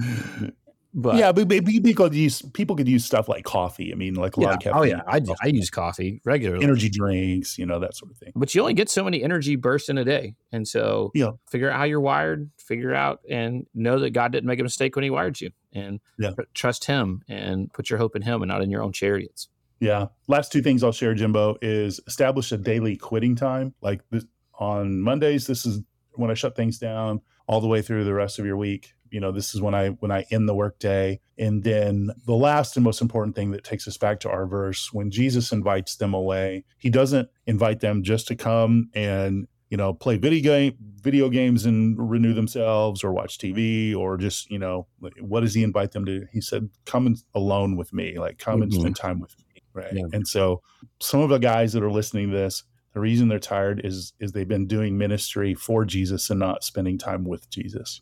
but 0.98 1.16
yeah, 1.16 1.30
but, 1.30 1.46
but 1.46 1.66
people 1.66 1.92
could 1.92 2.14
use 2.14 2.40
people 2.40 2.74
could 2.74 2.88
use 2.88 3.04
stuff 3.04 3.28
like 3.28 3.44
coffee. 3.44 3.92
I 3.92 3.96
mean, 3.96 4.14
like 4.14 4.34
a 4.38 4.40
yeah. 4.40 4.46
lot 4.46 4.56
of 4.56 4.62
caffeine. 4.62 4.80
Oh 4.80 4.82
yeah, 4.82 5.02
I, 5.06 5.20
I 5.42 5.48
use 5.48 5.68
coffee 5.68 6.22
regularly. 6.24 6.64
Energy 6.64 6.88
drinks, 6.88 7.58
you 7.58 7.66
know, 7.66 7.78
that 7.80 7.94
sort 7.94 8.10
of 8.10 8.16
thing. 8.16 8.32
But 8.34 8.54
you 8.54 8.62
only 8.62 8.72
get 8.72 8.88
so 8.88 9.04
many 9.04 9.22
energy 9.22 9.56
bursts 9.56 9.90
in 9.90 9.98
a 9.98 10.04
day, 10.04 10.36
and 10.52 10.66
so 10.66 11.10
yeah, 11.14 11.32
figure 11.50 11.70
out 11.70 11.76
how 11.76 11.84
you're 11.84 12.00
wired. 12.00 12.50
Figure 12.58 12.94
out 12.94 13.20
and 13.28 13.66
know 13.74 13.98
that 13.98 14.10
God 14.10 14.32
didn't 14.32 14.46
make 14.46 14.58
a 14.58 14.62
mistake 14.62 14.96
when 14.96 15.02
He 15.02 15.10
wired 15.10 15.38
you, 15.38 15.50
and 15.74 16.00
yeah. 16.18 16.30
trust 16.54 16.86
Him 16.86 17.20
and 17.28 17.70
put 17.74 17.90
your 17.90 17.98
hope 17.98 18.16
in 18.16 18.22
Him 18.22 18.40
and 18.40 18.48
not 18.48 18.62
in 18.62 18.70
your 18.70 18.82
own 18.82 18.92
chariots. 18.92 19.48
Yeah. 19.80 20.06
Last 20.28 20.50
two 20.50 20.62
things 20.62 20.82
I'll 20.82 20.92
share, 20.92 21.12
Jimbo, 21.12 21.58
is 21.60 22.00
establish 22.06 22.50
a 22.52 22.56
daily 22.56 22.96
quitting 22.96 23.36
time. 23.36 23.74
Like 23.82 24.00
this, 24.10 24.24
on 24.58 25.02
Mondays, 25.02 25.46
this 25.46 25.66
is 25.66 25.82
when 26.14 26.30
I 26.30 26.34
shut 26.34 26.56
things 26.56 26.78
down 26.78 27.20
all 27.46 27.60
the 27.60 27.66
way 27.66 27.82
through 27.82 28.04
the 28.04 28.14
rest 28.14 28.38
of 28.38 28.46
your 28.46 28.56
week 28.56 28.94
you 29.10 29.20
know 29.20 29.32
this 29.32 29.54
is 29.54 29.60
when 29.60 29.74
i 29.74 29.88
when 29.88 30.10
i 30.10 30.24
end 30.30 30.48
the 30.48 30.54
workday. 30.54 31.20
And 31.38 31.62
then 31.62 32.10
the 32.24 32.34
last 32.34 32.76
and 32.76 32.84
most 32.84 33.02
important 33.02 33.36
thing 33.36 33.50
that 33.50 33.62
takes 33.62 33.86
us 33.86 33.98
back 33.98 34.20
to 34.20 34.30
our 34.30 34.46
verse 34.46 34.90
when 34.92 35.10
jesus 35.10 35.52
invites 35.52 35.96
them 35.96 36.14
away 36.14 36.64
he 36.78 36.88
doesn't 36.88 37.28
invite 37.46 37.80
them 37.80 38.02
just 38.02 38.26
to 38.28 38.36
come 38.36 38.88
and 38.94 39.46
you 39.70 39.76
know 39.76 39.92
play 39.92 40.16
video 40.16 40.42
game 40.42 40.76
video 41.02 41.28
games 41.28 41.66
and 41.66 42.10
renew 42.10 42.32
themselves 42.32 43.02
or 43.02 43.12
watch 43.12 43.38
tv 43.38 43.94
or 43.94 44.16
just 44.16 44.50
you 44.50 44.58
know 44.58 44.86
what 45.20 45.40
does 45.40 45.54
he 45.54 45.62
invite 45.62 45.92
them 45.92 46.04
to? 46.04 46.26
He 46.32 46.40
said 46.40 46.68
come 46.84 47.06
and 47.06 47.16
alone 47.34 47.76
with 47.76 47.92
me 47.92 48.18
like 48.18 48.38
come 48.38 48.54
mm-hmm. 48.54 48.62
and 48.64 48.72
spend 48.74 48.96
time 48.96 49.20
with 49.20 49.36
me 49.38 49.62
right? 49.72 49.92
Yeah. 49.92 50.04
and 50.12 50.26
so 50.26 50.62
some 51.00 51.20
of 51.20 51.28
the 51.28 51.38
guys 51.38 51.72
that 51.72 51.82
are 51.82 51.90
listening 51.90 52.30
to 52.30 52.36
this 52.36 52.64
the 52.92 53.00
reason 53.00 53.28
they're 53.28 53.38
tired 53.38 53.80
is 53.84 54.12
is 54.20 54.32
they've 54.32 54.48
been 54.48 54.66
doing 54.66 54.96
ministry 54.96 55.54
for 55.54 55.84
jesus 55.84 56.30
and 56.30 56.40
not 56.40 56.64
spending 56.64 56.98
time 56.98 57.24
with 57.24 57.48
jesus. 57.50 58.00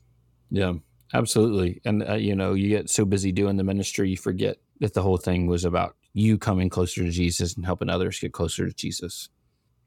Yeah 0.50 0.74
Absolutely. 1.12 1.80
And, 1.84 2.08
uh, 2.08 2.14
you 2.14 2.34
know, 2.34 2.54
you 2.54 2.68
get 2.68 2.90
so 2.90 3.04
busy 3.04 3.30
doing 3.30 3.56
the 3.56 3.64
ministry, 3.64 4.10
you 4.10 4.16
forget 4.16 4.56
that 4.80 4.94
the 4.94 5.02
whole 5.02 5.16
thing 5.16 5.46
was 5.46 5.64
about 5.64 5.96
you 6.12 6.38
coming 6.38 6.68
closer 6.68 7.02
to 7.04 7.10
Jesus 7.10 7.54
and 7.54 7.64
helping 7.64 7.90
others 7.90 8.18
get 8.18 8.32
closer 8.32 8.66
to 8.66 8.74
Jesus. 8.74 9.28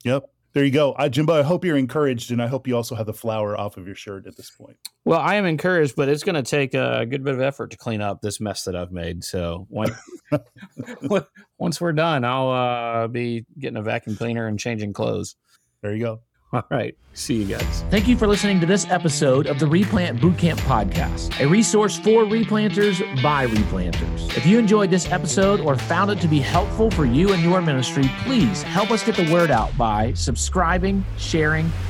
Yep. 0.03 0.29
There 0.53 0.63
you 0.63 0.71
go. 0.71 0.95
I, 0.97 1.09
Jimbo, 1.09 1.37
I 1.37 1.43
hope 1.43 1.63
you're 1.63 1.77
encouraged, 1.77 2.31
and 2.31 2.41
I 2.41 2.47
hope 2.47 2.67
you 2.67 2.75
also 2.75 2.95
have 2.95 3.05
the 3.05 3.13
flour 3.13 3.55
off 3.59 3.77
of 3.77 3.85
your 3.85 3.95
shirt 3.95 4.25
at 4.25 4.35
this 4.37 4.49
point. 4.49 4.75
Well, 5.05 5.19
I 5.19 5.35
am 5.35 5.45
encouraged, 5.45 5.95
but 5.95 6.09
it's 6.09 6.23
going 6.23 6.35
to 6.35 6.41
take 6.41 6.73
a 6.73 7.05
good 7.05 7.23
bit 7.23 7.35
of 7.35 7.41
effort 7.41 7.69
to 7.71 7.77
clean 7.77 8.01
up 8.01 8.21
this 8.21 8.39
mess 8.39 8.63
that 8.63 8.75
I've 8.75 8.91
made. 8.91 9.23
So 9.23 9.67
when, 9.69 9.95
once 11.59 11.79
we're 11.79 11.93
done, 11.93 12.25
I'll 12.25 12.49
uh, 12.49 13.07
be 13.07 13.45
getting 13.59 13.77
a 13.77 13.83
vacuum 13.83 14.15
cleaner 14.15 14.47
and 14.47 14.59
changing 14.59 14.93
clothes. 14.93 15.35
There 15.83 15.93
you 15.93 16.03
go. 16.03 16.21
All 16.53 16.63
right. 16.71 16.95
See 17.13 17.35
you 17.41 17.57
guys. 17.57 17.83
Thank 17.89 18.07
you 18.07 18.15
for 18.15 18.27
listening 18.27 18.59
to 18.59 18.65
this 18.65 18.85
episode 18.89 19.47
of 19.47 19.57
the 19.59 19.65
Replant 19.65 20.19
Bootcamp 20.21 20.59
Podcast, 20.59 21.43
a 21.43 21.47
resource 21.47 21.97
for 21.97 22.23
replanters 22.23 22.99
by 23.23 23.47
replanters. 23.47 24.37
If 24.37 24.45
you 24.45 24.59
enjoyed 24.59 24.91
this 24.91 25.11
episode 25.11 25.59
or 25.59 25.75
found 25.75 26.11
it 26.11 26.21
to 26.21 26.27
be 26.27 26.39
helpful 26.39 26.91
for 26.91 27.05
you 27.05 27.33
and 27.33 27.41
your 27.41 27.59
ministry, 27.61 28.09
please 28.19 28.61
help 28.61 28.91
us 28.91 29.03
get 29.03 29.15
the 29.15 29.29
word 29.33 29.49
out 29.49 29.75
by 29.77 30.13
subscribing, 30.13 31.03
sharing, 31.17 31.71